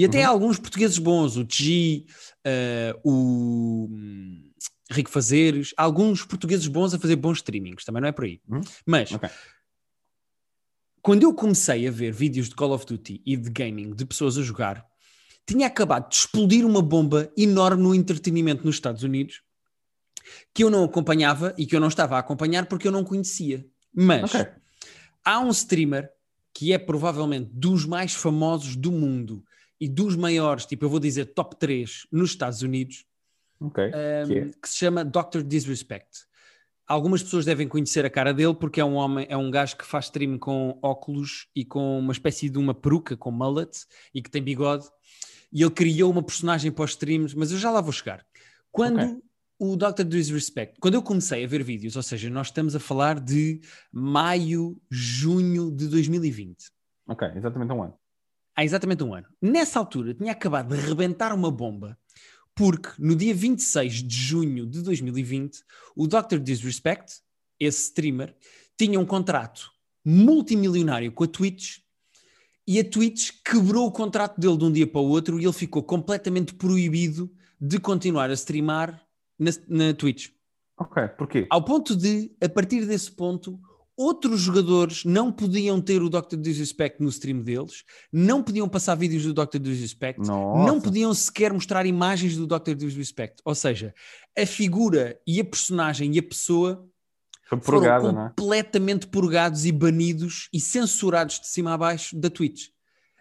[0.00, 0.32] e até uhum.
[0.32, 2.06] alguns portugueses bons, o G,
[2.46, 4.50] uh, o hum,
[4.90, 8.40] Rico Fazeres, alguns portugueses bons a fazer bons streamings, também não é por aí.
[8.48, 8.62] Uhum.
[8.86, 9.28] Mas okay.
[11.02, 14.38] quando eu comecei a ver vídeos de Call of Duty e de gaming de pessoas
[14.38, 14.86] a jogar,
[15.46, 19.42] tinha acabado de explodir uma bomba enorme no entretenimento nos Estados Unidos
[20.54, 23.66] que eu não acompanhava e que eu não estava a acompanhar porque eu não conhecia.
[23.94, 24.46] Mas okay.
[25.22, 26.08] há um streamer
[26.54, 29.44] que é provavelmente dos mais famosos do mundo
[29.80, 33.06] e dos maiores, tipo, eu vou dizer top 3 nos Estados Unidos,
[33.58, 33.88] okay.
[33.88, 34.50] um, que, é?
[34.62, 35.42] que, se chama Dr.
[35.42, 36.26] Disrespect.
[36.86, 39.86] Algumas pessoas devem conhecer a cara dele porque é um homem, é um gajo que
[39.86, 44.30] faz stream com óculos e com uma espécie de uma peruca com mullet e que
[44.30, 44.86] tem bigode.
[45.52, 48.26] E ele criou uma personagem para os streams, mas eu já lá vou chegar.
[48.72, 49.22] Quando okay.
[49.58, 50.04] o Dr.
[50.04, 53.60] Disrespect, quando eu comecei a ver vídeos, ou seja, nós estamos a falar de
[53.92, 56.70] maio, junho de 2020.
[57.08, 57.99] Ok, exatamente um ano
[58.60, 59.26] há exatamente um ano.
[59.40, 61.98] Nessa altura tinha acabado de rebentar uma bomba,
[62.54, 65.62] porque no dia 26 de junho de 2020,
[65.96, 66.38] o Dr.
[66.38, 67.20] Disrespect,
[67.58, 68.36] esse streamer,
[68.76, 69.70] tinha um contrato
[70.04, 71.78] multimilionário com a Twitch
[72.66, 75.52] e a Twitch quebrou o contrato dele de um dia para o outro e ele
[75.54, 79.02] ficou completamente proibido de continuar a streamar
[79.38, 80.28] na, na Twitch.
[80.78, 81.46] Ok, porquê?
[81.48, 83.58] Ao ponto de, a partir desse ponto,
[84.00, 86.36] outros jogadores não podiam ter o Dr.
[86.36, 89.58] Disrespect no stream deles, não podiam passar vídeos do Dr.
[89.58, 90.64] Disrespect, Nossa.
[90.64, 92.74] não podiam sequer mostrar imagens do Dr.
[92.74, 93.42] Disrespect.
[93.44, 93.94] Ou seja,
[94.36, 96.82] a figura e a personagem e a pessoa
[97.62, 98.28] purgado, foram é?
[98.30, 99.10] completamente é?
[99.10, 102.68] purgados e banidos e censurados de cima a baixo da Twitch.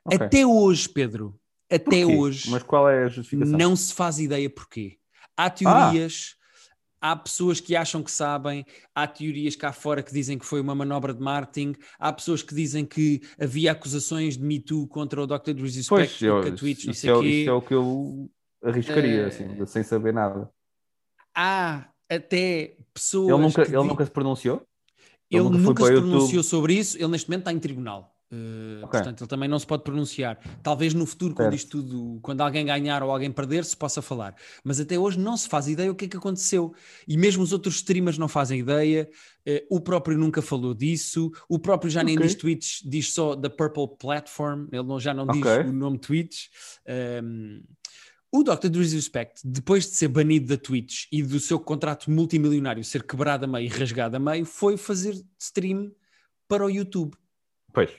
[0.05, 0.27] Okay.
[0.27, 1.37] Até hoje, Pedro,
[1.69, 2.49] até hoje.
[2.49, 3.57] Mas qual é a justificação?
[3.57, 4.97] Não se faz ideia porquê.
[5.35, 6.35] Há teorias.
[6.35, 6.38] Ah
[7.01, 10.75] há pessoas que acham que sabem, há teorias cá fora que dizem que foi uma
[10.75, 15.27] manobra de marketing, há pessoas que dizem que havia acusações de Me Too contra o
[15.27, 15.53] Dr.
[15.53, 17.27] Disrespect, pois, eu, a Twitch, não sei é, quê.
[17.27, 18.29] Isso é o que eu
[18.63, 20.49] arriscaria, uh, assim, sem saber nada.
[21.35, 23.29] Há até pessoas.
[23.29, 24.65] Ele nunca, ele nunca se pronunciou?
[25.29, 28.15] Ele, ele nunca, nunca se pronunciou sobre isso, ele neste momento está em tribunal.
[28.31, 28.99] Uh, okay.
[28.99, 30.39] Portanto, ele também não se pode pronunciar.
[30.61, 34.35] Talvez no futuro, quando isto tudo, quando alguém ganhar ou alguém perder, se possa falar.
[34.63, 36.73] Mas até hoje não se faz ideia o que é que aconteceu.
[37.07, 39.09] E mesmo os outros streamers não fazem ideia.
[39.47, 41.31] Uh, o próprio nunca falou disso.
[41.47, 42.27] O próprio já nem okay.
[42.27, 44.67] diz Twitch, diz só The Purple Platform.
[44.71, 45.61] Ele não, já não diz okay.
[45.61, 46.47] o nome Twitch.
[46.87, 47.61] Um, ehm,
[48.31, 48.69] o Dr.
[48.69, 53.47] Disrespect, depois de ser banido da Twitch e do seu contrato multimilionário ser quebrado a
[53.47, 55.91] meio e rasgado a meio, foi fazer stream
[56.47, 57.15] para o YouTube.
[57.73, 57.89] Pois.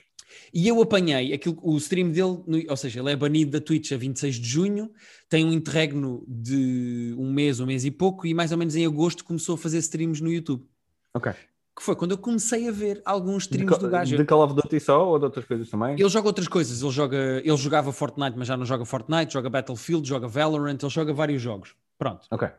[0.53, 3.97] E eu apanhei aquilo, o stream dele, ou seja, ele é banido da Twitch a
[3.97, 4.91] 26 de junho,
[5.29, 8.85] tem um interregno de um mês, um mês e pouco, e mais ou menos em
[8.85, 10.65] agosto começou a fazer streams no YouTube.
[11.13, 11.31] Ok.
[11.75, 14.17] Que foi quando eu comecei a ver alguns streams de, do gajo.
[14.17, 15.93] De Call of Duty só ou de outras coisas também?
[15.93, 16.81] Ele joga outras coisas.
[16.81, 20.89] Ele, joga, ele jogava Fortnite, mas já não joga Fortnite, joga Battlefield, joga Valorant, ele
[20.89, 21.73] joga vários jogos.
[21.97, 22.27] Pronto.
[22.29, 22.49] Ok.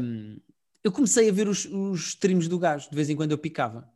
[0.00, 0.38] Um,
[0.84, 3.88] eu comecei a ver os, os streams do gajo, de vez em quando eu picava.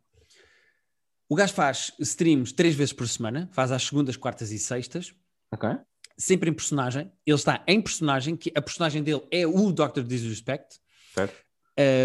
[1.31, 5.15] O gajo faz streams três vezes por semana, faz às segundas, quartas e sextas.
[5.49, 5.69] Ok.
[6.17, 7.09] Sempre em personagem.
[7.25, 10.01] Ele está em personagem, que a personagem dele é o Dr.
[10.01, 10.81] Disrespect.
[11.15, 11.33] Certo.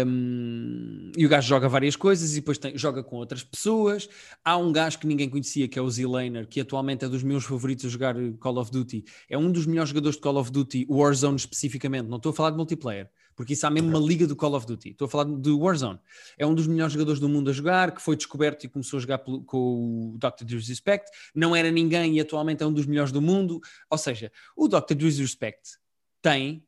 [0.07, 4.07] Um, e o gajo joga várias coisas e depois tem, joga com outras pessoas.
[4.45, 7.43] Há um gajo que ninguém conhecia, que é o Zilaner, que atualmente é dos meus
[7.43, 9.03] favoritos a jogar Call of Duty.
[9.29, 12.07] É um dos melhores jogadores de Call of Duty, Warzone especificamente.
[12.07, 14.65] Não estou a falar de multiplayer, porque isso há mesmo uma liga do Call of
[14.65, 14.89] Duty.
[14.89, 15.99] Estou a falar de Warzone.
[16.39, 18.99] É um dos melhores jogadores do mundo a jogar, que foi descoberto e começou a
[18.99, 20.43] jogar com o Dr.
[20.43, 21.07] Disrespect.
[21.35, 23.61] Não era ninguém e atualmente é um dos melhores do mundo.
[23.91, 24.95] Ou seja, o Dr.
[24.95, 25.77] Disrespect
[26.19, 26.65] tem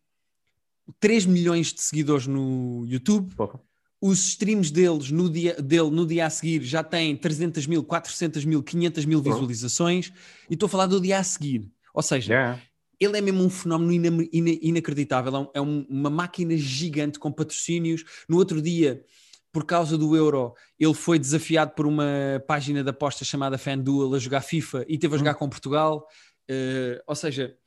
[0.99, 3.33] 3 milhões de seguidores no YouTube.
[3.33, 3.59] Porra.
[3.99, 8.45] Os streams deles no dia, dele no dia a seguir já têm 300 mil, 400
[8.45, 10.13] mil, 500 mil visualizações.
[10.47, 11.67] E estou a falar do dia a seguir.
[11.95, 12.61] Ou seja, Yeah.
[12.99, 15.33] Ele é mesmo um fenómeno ina- ina- inacreditável.
[15.35, 18.03] É, um- é um- uma máquina gigante com patrocínios.
[18.27, 19.03] No outro dia,
[19.51, 24.19] por causa do Euro, ele foi desafiado por uma página de apostas chamada FanDuel a
[24.19, 26.07] jogar FIFA e teve a jogar com Portugal.
[26.47, 27.57] Eh, ou seja,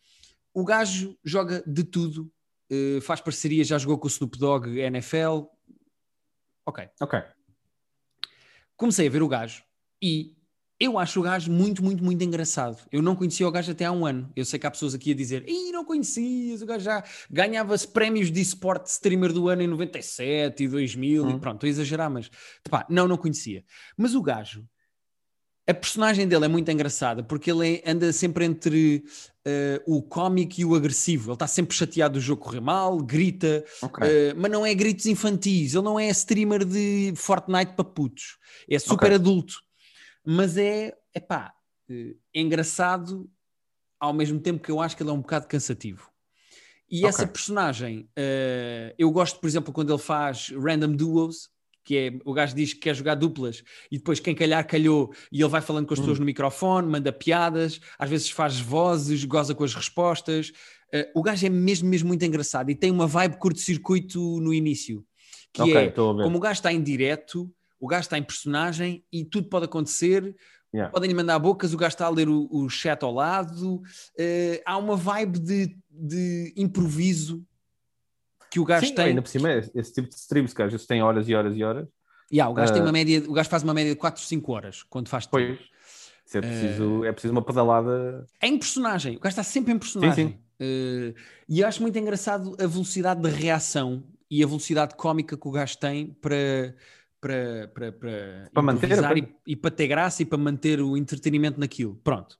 [0.54, 2.30] o gajo joga de tudo.
[2.74, 5.44] eh, faz parceria, já jogou com o Snoop Dogg NFL.
[6.64, 6.88] Ok.
[7.00, 7.20] Ok.
[8.76, 9.62] Comecei a ver o gajo
[10.02, 10.34] e
[10.84, 12.76] eu acho o gajo muito, muito, muito engraçado.
[12.90, 14.30] Eu não conhecia o gajo até há um ano.
[14.34, 17.86] Eu sei que há pessoas aqui a dizer: Ih, não conhecias, o gajo já ganhava-se
[17.86, 21.38] prémios de esporte streamer do ano em 97 e 2000 e Hum.
[21.38, 22.30] pronto, estou a exagerar, mas
[22.68, 23.64] pá, não, não conhecia.
[23.96, 24.64] Mas o gajo,
[25.68, 29.04] a personagem dele é muito engraçada porque ele é- anda sempre entre
[29.44, 31.30] eh, o cómico e o agressivo.
[31.30, 34.06] Ele está sempre chateado do jogo correr mal, grita, Ok.
[34.06, 38.38] Uh, mas não é gritos infantis, ele não é streamer de Fortnite para putos,
[38.70, 39.14] é super Ok.
[39.16, 39.54] adulto,
[40.24, 41.54] mas é, epá,
[41.90, 43.30] é engraçado
[43.98, 46.10] ao mesmo tempo que eu acho que ele é um bocado cansativo.
[46.90, 47.08] E Ok.
[47.08, 51.48] essa personagem, uh, eu gosto, por exemplo, quando ele faz random duos,
[51.84, 55.40] que é o gajo diz que quer jogar duplas e depois quem calhar calhou e
[55.40, 59.54] ele vai falando com as pessoas no microfone, manda piadas, às vezes faz vozes, goza
[59.54, 60.50] com as respostas.
[60.94, 65.04] Uh, o gajo é mesmo, mesmo muito engraçado e tem uma vibe curto-circuito no início,
[65.52, 67.52] que Ok, é como o gajo está em direto,
[67.82, 70.36] o gajo está em personagem e tudo pode acontecer.
[70.72, 70.92] Yeah.
[70.92, 73.82] Podem-lhe mandar bocas, o gajo está a ler o, o chat ao lado.
[74.16, 77.44] Eh, há uma vibe de, de improviso
[78.48, 79.04] que o gajo Sim, tem.
[79.06, 81.56] ainda por cima, esse, esse tipo de streams que às vezes tem horas e horas
[81.56, 81.88] e horas.
[82.32, 82.84] Yeah, o, gajo tem Ah.
[82.84, 85.58] uma média, o gajo faz uma média de 4, 5 horas quando faz Pois.
[86.32, 88.24] é preciso, é preciso uma pedalada.
[88.40, 90.38] É em personagem, o gajo está sempre em personagem.
[90.60, 91.12] Eh,
[91.48, 95.50] e eu acho muito engraçado a velocidade de reação e a velocidade cómica que o
[95.50, 96.74] gajo tem para.
[97.22, 101.60] Para, para, para, Para manter, e, e para ter graça e para manter o entretenimento
[101.60, 101.94] naquilo.
[102.02, 102.36] Pronto.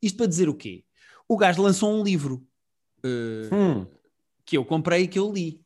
[0.00, 0.84] Isto para dizer o quê?
[1.28, 2.46] O gajo lançou um livro
[3.02, 3.86] eh, Hum.
[4.44, 5.60] que eu comprei e que eu li.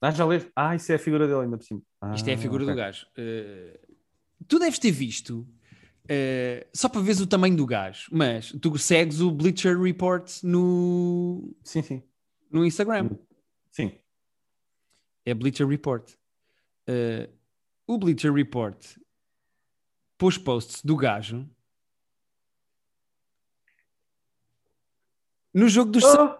[0.00, 0.48] Ah, já lês?
[0.56, 1.80] Ah, isso é a figura dele ainda por cima.
[2.12, 2.74] Isto é a Ah, figura ok.
[2.74, 3.06] do gajo.
[3.16, 3.80] Eh,
[4.48, 5.46] tu deves ter visto,
[6.08, 11.54] eh, só para veres o tamanho do gajo, mas tu segues o Bleacher Report no,
[11.62, 12.02] Sim, sim.
[12.50, 13.10] no Instagram.
[13.70, 13.92] Sim.
[15.24, 16.12] É Bleacher Report.
[16.88, 17.30] Eh,
[17.86, 18.96] o Bleacher Report
[20.18, 21.48] pôs posts do gajo
[25.54, 26.04] no jogo dos.
[26.04, 26.38] Oh!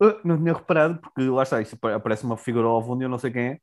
[0.00, 3.04] Oh, não tinha reparado, porque lá está, isso apa- aparece uma figura ao fundo e
[3.04, 3.60] eu não sei quem é.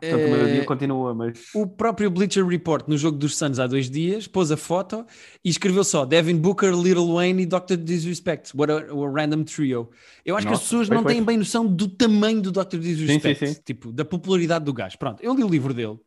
[0.00, 1.38] Portanto, o meu Eh, continua, mas.
[1.54, 5.06] O próprio Bleacher Report no jogo dos Suns há dois dias pôs a foto
[5.44, 7.76] e escreveu só Devin Booker, Little Wayne e Dr.
[7.76, 8.56] Disrespect.
[8.56, 9.90] What a, a random trio.
[10.24, 11.26] Eu acho que as Nossa, pessoas pois, não têm pois.
[11.26, 12.78] bem noção do tamanho do Dr.
[12.78, 13.60] Disrespect, sim, sim.
[13.64, 14.96] tipo, da popularidade do gajo.
[14.98, 15.98] Pronto, eu li o livro dele,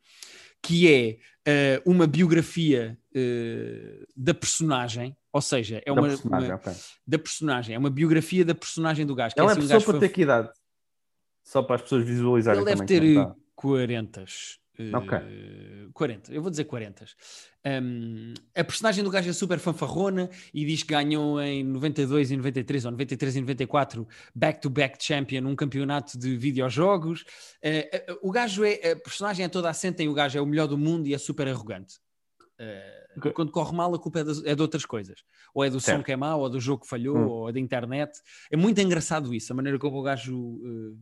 [0.64, 6.56] que é eh, uma biografia eh, da personagem, ou seja, é da uma, personagem, uma-
[6.56, 6.74] ok.
[7.08, 9.36] da personagem, é uma biografia da personagem do gajo.
[9.36, 10.50] que Ela é assim, um pessoa gajo para fan- ter que idade?
[11.44, 13.04] Só para as pessoas visualizarem ele deve ter
[13.56, 13.92] como está.
[13.96, 14.26] 40.
[14.94, 15.18] Ok.
[15.94, 17.06] 40, eu vou dizer 40.
[17.66, 22.38] Um, a personagem do gajo é super fanfarrona e diz que ganhou em 92 e
[22.38, 27.22] 93 ou 93 e 94 back-to-back champion, um campeonato de videojogos.
[27.64, 30.46] Uh, uh, o gajo é, a personagem é toda assente em o gajo é o
[30.46, 31.96] melhor do mundo e é super arrogante.
[32.60, 33.32] Uh, Ok.
[33.32, 35.24] Quando corre mal, a culpa é, das- é de outras coisas.
[35.54, 36.04] Ou é do som Certo.
[36.04, 37.28] que é mau, ou do jogo que falhou, Hum.
[37.30, 38.12] ou da internet.
[38.52, 40.38] É muito engraçado isso, a maneira como o gajo.
[40.38, 41.00] uh,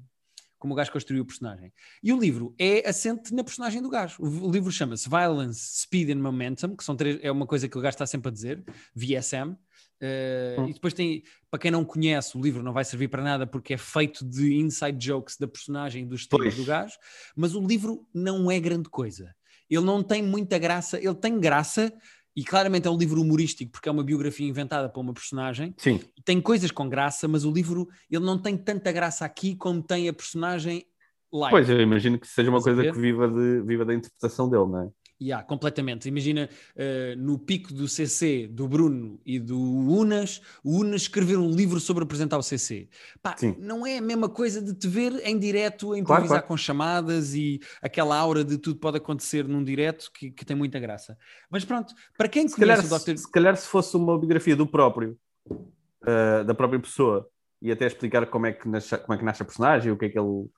[0.64, 1.74] como o gajo construiu o personagem.
[2.02, 4.16] E o livro é assente na personagem do gajo.
[4.24, 7.82] O livro chama-se Violence, Speed and Momentum, que são três, é uma coisa que o
[7.82, 8.64] gajo está sempre a dizer,
[8.96, 9.52] VSM.
[9.52, 10.70] Uh, Hum.
[10.70, 13.74] E depois tem, para quem não conhece, o livro não vai servir para nada porque
[13.74, 16.56] é feito de inside jokes da personagem e dos Pois.
[16.56, 16.98] do gajo,
[17.36, 19.36] mas o livro não é grande coisa.
[19.70, 21.94] Ele não tem muita graça, ele tem graça
[22.36, 26.00] e claramente é um livro humorístico porque é uma biografia inventada para uma personagem Sim,
[26.26, 30.10] tem coisas com graça, mas o livro ele não tem tanta graça aqui como tem
[30.10, 30.86] a personagem
[31.32, 31.52] live.
[31.52, 32.94] pois eu imagino que seja uma a coisa ver?
[32.94, 34.90] que viva, de, viva da interpretação dele, não é?
[35.22, 36.10] Yeah, completamente.
[36.10, 41.50] Imagina uh, no pico do CC do Bruno e do Unas, o Unas escrever um
[41.50, 42.90] livro sobre apresentar o CC.
[43.22, 46.48] Pá, não é a mesma coisa de te ver em direto a improvisar claro, claro.
[46.48, 50.80] com chamadas e aquela aura de tudo pode acontecer num direto que, que tem muita
[50.80, 51.18] graça.
[51.50, 53.18] Mas pronto, para quem se conhece calhar, Dr.
[53.18, 55.18] Se calhar se fosse uma biografia do próprio,
[55.50, 57.30] uh, da própria pessoa,
[57.62, 60.06] e até explicar como é que nasce, como é que nasce a personagem, o que
[60.06, 60.50] é que ele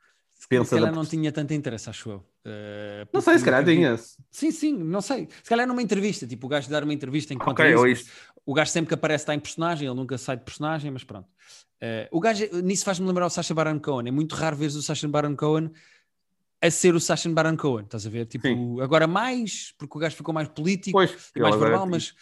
[0.50, 0.66] pensa.
[0.66, 2.18] Se calhar não tinha tanto interesse, acho eu.
[2.18, 3.98] Uh, não sei, se calhar tinha.
[4.32, 5.28] Sim, sim, não sei.
[5.44, 8.10] Se calhar numa entrevista, tipo o gajo dar uma entrevista enquanto okay, isso,
[8.46, 11.28] o gajo sempre que aparece está em personagem, ele nunca sai de personagem, mas pronto.
[11.82, 14.08] Uh, o gajo, nisso faz-me lembrar o Sacha Baron Cohen.
[14.08, 15.72] É muito raro ver o Sacha Baron Cohen
[16.62, 18.26] a ser o Sacha Baron Cohen, estás a ver?
[18.26, 18.82] Tipo, sim.
[18.82, 22.14] agora mais, porque o gajo ficou mais político, pois, mais verbal, mas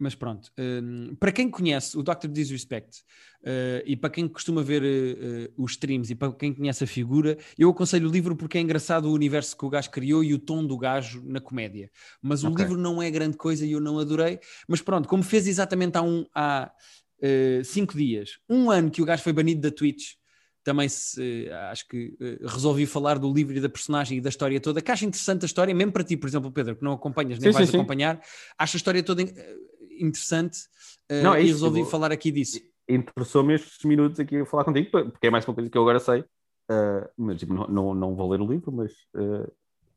[0.00, 2.26] mas pronto, um, para quem conhece o Dr.
[2.28, 3.02] Disrespect
[3.42, 7.36] uh, e para quem costuma ver uh, os streams e para quem conhece a figura,
[7.58, 10.38] eu aconselho o livro porque é engraçado o universo que o gajo criou e o
[10.38, 11.90] tom do gajo na comédia.
[12.22, 12.54] Mas okay.
[12.54, 14.40] o livro não é grande coisa e eu não adorei.
[14.66, 16.72] Mas pronto, como fez exatamente há, um, há
[17.62, 20.14] cinco dias, um ano que o gajo foi banido da Twitch,
[20.64, 24.80] também se, acho que resolvi falar do livro e da personagem e da história toda,
[24.80, 27.50] que acho interessante a história, mesmo para ti, por exemplo, Pedro, que não acompanhas nem
[27.50, 28.22] sim, vais sim, acompanhar, sim.
[28.58, 29.22] acho a história toda
[30.00, 30.58] interessante
[31.10, 32.60] uh, não, é e resolvi falar aqui disso.
[32.88, 36.00] Interessou-me estes minutos aqui a falar contigo, porque é mais uma coisa que eu agora
[36.00, 36.20] sei.
[36.20, 39.50] Uh, mas tipo, não, não, não, vou ler o livro, mas uh,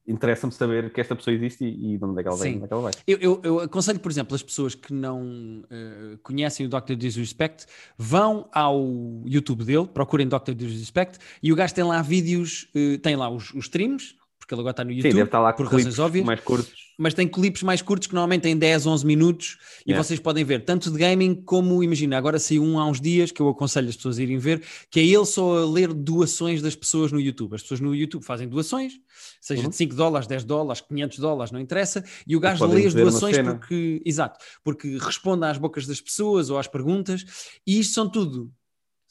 [0.07, 2.63] interessa-me saber que esta pessoa existe e, e de onde é que ela vem.
[2.63, 2.91] É que ela vai.
[3.05, 5.21] Eu, eu, eu, aconselho, por exemplo, as pessoas que não
[5.63, 6.95] uh, conhecem o Dr.
[6.95, 8.83] Disrespect, vão ao
[9.25, 10.53] YouTube dele, procurem Dr.
[10.55, 14.61] Disrespect e o gajo tem lá vídeos, uh, tem lá os, os streams, porque ele
[14.61, 16.25] agora está no YouTube, Sim, deve estar lá por razões óbvias.
[16.25, 20.03] Mais curtos mas tem clipes mais curtos que normalmente têm 10, 11 minutos e yeah.
[20.03, 23.41] vocês podem ver tanto de gaming como, imagina, agora saiu um há uns dias que
[23.41, 26.75] eu aconselho as pessoas a irem ver, que é ele só a ler doações das
[26.75, 27.55] pessoas no YouTube.
[27.55, 28.93] As pessoas no YouTube fazem doações,
[29.41, 29.69] seja uhum.
[29.69, 33.37] de 5 dólares, 10 dólares, 500 dólares, não interessa, e o gajo lê as doações
[33.37, 37.25] porque, exato, porque responde às bocas das pessoas ou às perguntas,
[37.65, 38.51] e isto são tudo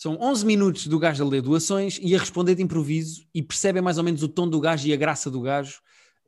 [0.03, 3.81] são 11 minutos do gajo a ler doações e a responder de improviso e percebem
[3.81, 5.81] mais ou menos o tom do gajo e a graça do gajo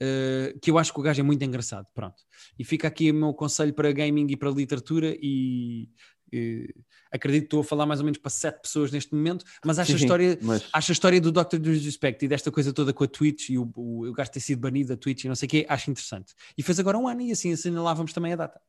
[0.03, 2.17] Uh, que eu acho que o gajo é muito engraçado, pronto.
[2.59, 5.89] E fica aqui o meu conselho para gaming e para literatura e
[6.35, 6.83] uh,
[7.13, 9.93] acredito que estou a falar mais ou menos para sete pessoas neste momento, mas acho,
[9.93, 10.69] Sim, a, história, mas...
[10.73, 11.59] acho a história do Dr.
[11.59, 14.61] Disrespect e desta coisa toda com a Twitch e o, o, o gajo ter sido
[14.61, 16.35] banido da Twitch e não sei o quê, acho interessante.
[16.59, 18.61] E fez agora um ano e assim assinalávamos também a data.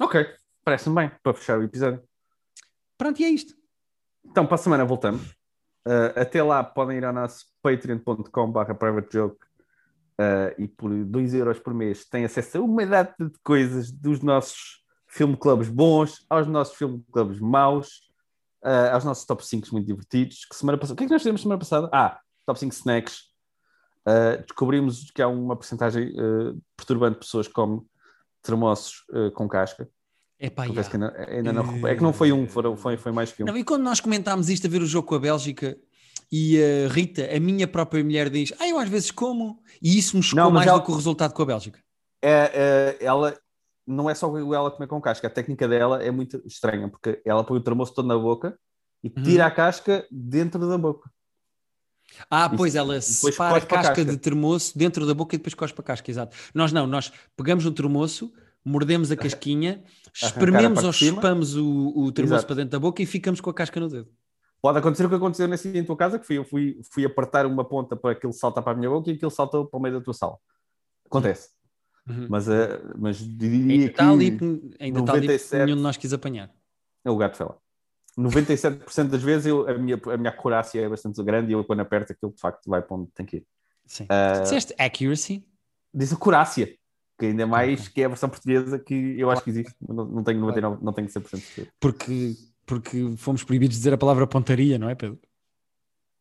[0.00, 0.26] Ok,
[0.64, 2.02] parece-me bem para fechar o episódio.
[2.98, 3.54] Pronto, e é isto.
[4.24, 5.22] Então, para a semana voltamos.
[5.86, 9.44] Uh, até lá podem ir ao nosso patreon.com/privatejoke
[10.20, 14.20] uh, e por 2 euros por mês tem acesso a uma data de coisas dos
[14.20, 18.10] nossos filme clubes bons, aos nossos filme clubes maus,
[18.64, 20.44] uh, aos nossos top 5 muito divertidos.
[20.44, 21.88] Que semana passada, o que é que nós fizemos semana passada?
[21.92, 23.32] Ah, top 5 snacks.
[24.06, 26.12] Uh, descobrimos que há uma porcentagem
[26.76, 27.80] perturbante de pessoas que comem
[28.42, 29.04] termossos
[29.34, 29.88] com casca.
[30.38, 33.42] Epá, que ainda, ainda não, é que não foi um, foram, foi, foi mais que
[33.42, 33.46] um.
[33.46, 35.78] Não, e quando nós comentámos isto a ver o jogo com a Bélgica,
[36.36, 39.62] e a Rita, a minha própria mulher, diz: Ah, eu às vezes como.
[39.80, 40.80] E isso me chocou mais ela...
[40.80, 41.78] do que o resultado com a Bélgica.
[42.20, 43.38] É, é, ela
[43.86, 47.44] não é só ela comer com casca, a técnica dela é muito estranha, porque ela
[47.44, 48.58] põe o termoço todo na boca
[49.04, 49.22] e uhum.
[49.22, 49.48] tira uhum.
[49.48, 51.08] a casca dentro da boca.
[52.28, 55.80] Ah, pois ela separa a casca, casca, de termoço dentro da boca e depois cospe
[55.80, 56.36] a casca, exato.
[56.52, 58.32] Nós não, nós pegamos o termoço,
[58.64, 62.46] mordemos a casquinha, esprememos ou chupamos o, o termoço exato.
[62.48, 64.08] para dentro da boca e ficamos com a casca no dedo.
[64.64, 67.04] Pode acontecer o que aconteceu nesse dia em tua casa, que fui, eu fui, fui
[67.04, 69.76] apertar uma ponta para que ele salta para a minha boca e aquilo saltou para
[69.76, 70.38] o meio da tua sala.
[71.04, 71.50] Acontece.
[72.08, 72.28] Uhum.
[72.30, 74.38] Mas, uh, mas diria ainda está ali,
[74.80, 75.34] ainda 97...
[75.34, 76.50] está ali nenhum de nós quis apanhar.
[77.04, 77.58] É o gato fela.
[78.18, 81.80] 97% das vezes eu, a, minha, a minha acurácia é bastante grande e eu quando
[81.80, 83.46] aperto aquilo de facto vai para onde tem que ir.
[83.84, 84.04] Sim.
[84.04, 85.46] Uh, Disseste accuracy?
[85.92, 86.74] Diz acurácia,
[87.18, 89.74] que ainda mais que é a versão portuguesa que eu acho que existe.
[89.86, 92.34] Não, não tenho 99, não tenho 100% de Porque
[92.66, 95.18] porque fomos proibidos de dizer a palavra pontaria, não é, Pedro?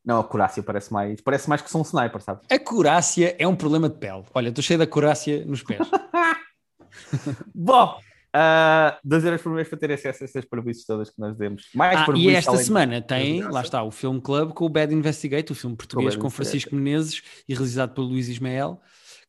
[0.06, 2.41] Não, a curácia parece mais, parece mais que são um sniper, sabe?
[2.50, 4.24] A curácia é um problema de pele.
[4.34, 5.80] Olha, estou cheio da curácia nos pés.
[7.56, 7.98] Bom,
[8.36, 11.70] uh, dois euros por mês para ter acesso a essas previstas todas que nós demos.
[11.74, 15.54] Mais ah, e esta semana tem, lá está, o Film Club com o Bad Investigate,
[15.54, 18.82] o filme português com Francisco Menezes e realizado pelo Luís Ismael,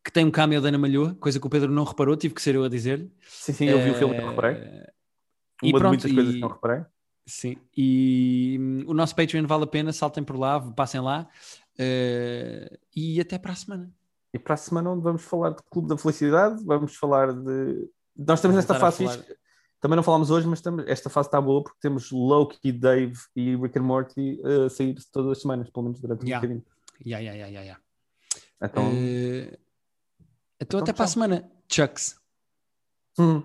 [0.04, 2.42] que tem um cameo da Ana Malhoa, coisa que o Pedro não reparou, tive que
[2.42, 3.12] ser eu a dizer-lhe.
[3.28, 4.56] Sim, sim, eu vi o filme e não reparei.
[4.56, 4.92] Eh,
[5.62, 6.14] Uma e pronto, de muitas e...
[6.14, 6.84] coisas que não reparei.
[7.26, 11.26] Sim, e hum, o nosso Patreon vale a pena, saltem por lá, passem lá
[11.78, 13.90] uh, e até para a semana.
[14.32, 17.88] E para a semana onde vamos falar de Clube da Felicidade, vamos falar de.
[18.16, 19.04] Nós estamos nesta fase.
[19.80, 20.84] Também não falamos hoje, mas estamos...
[20.86, 25.32] esta fase está boa porque temos Loki, Dave e Rick and Morty a sair todas
[25.32, 26.38] as semanas, pelo menos durante yeah.
[26.38, 26.66] um bocadinho.
[27.04, 27.80] Yeah, yeah, yeah, yeah,
[28.62, 28.88] Então.
[28.88, 29.64] Uh...
[30.60, 31.12] Então, Então, até para a tchau.
[31.12, 31.50] semana.
[31.68, 32.16] Chucks.
[33.18, 33.42] Hum.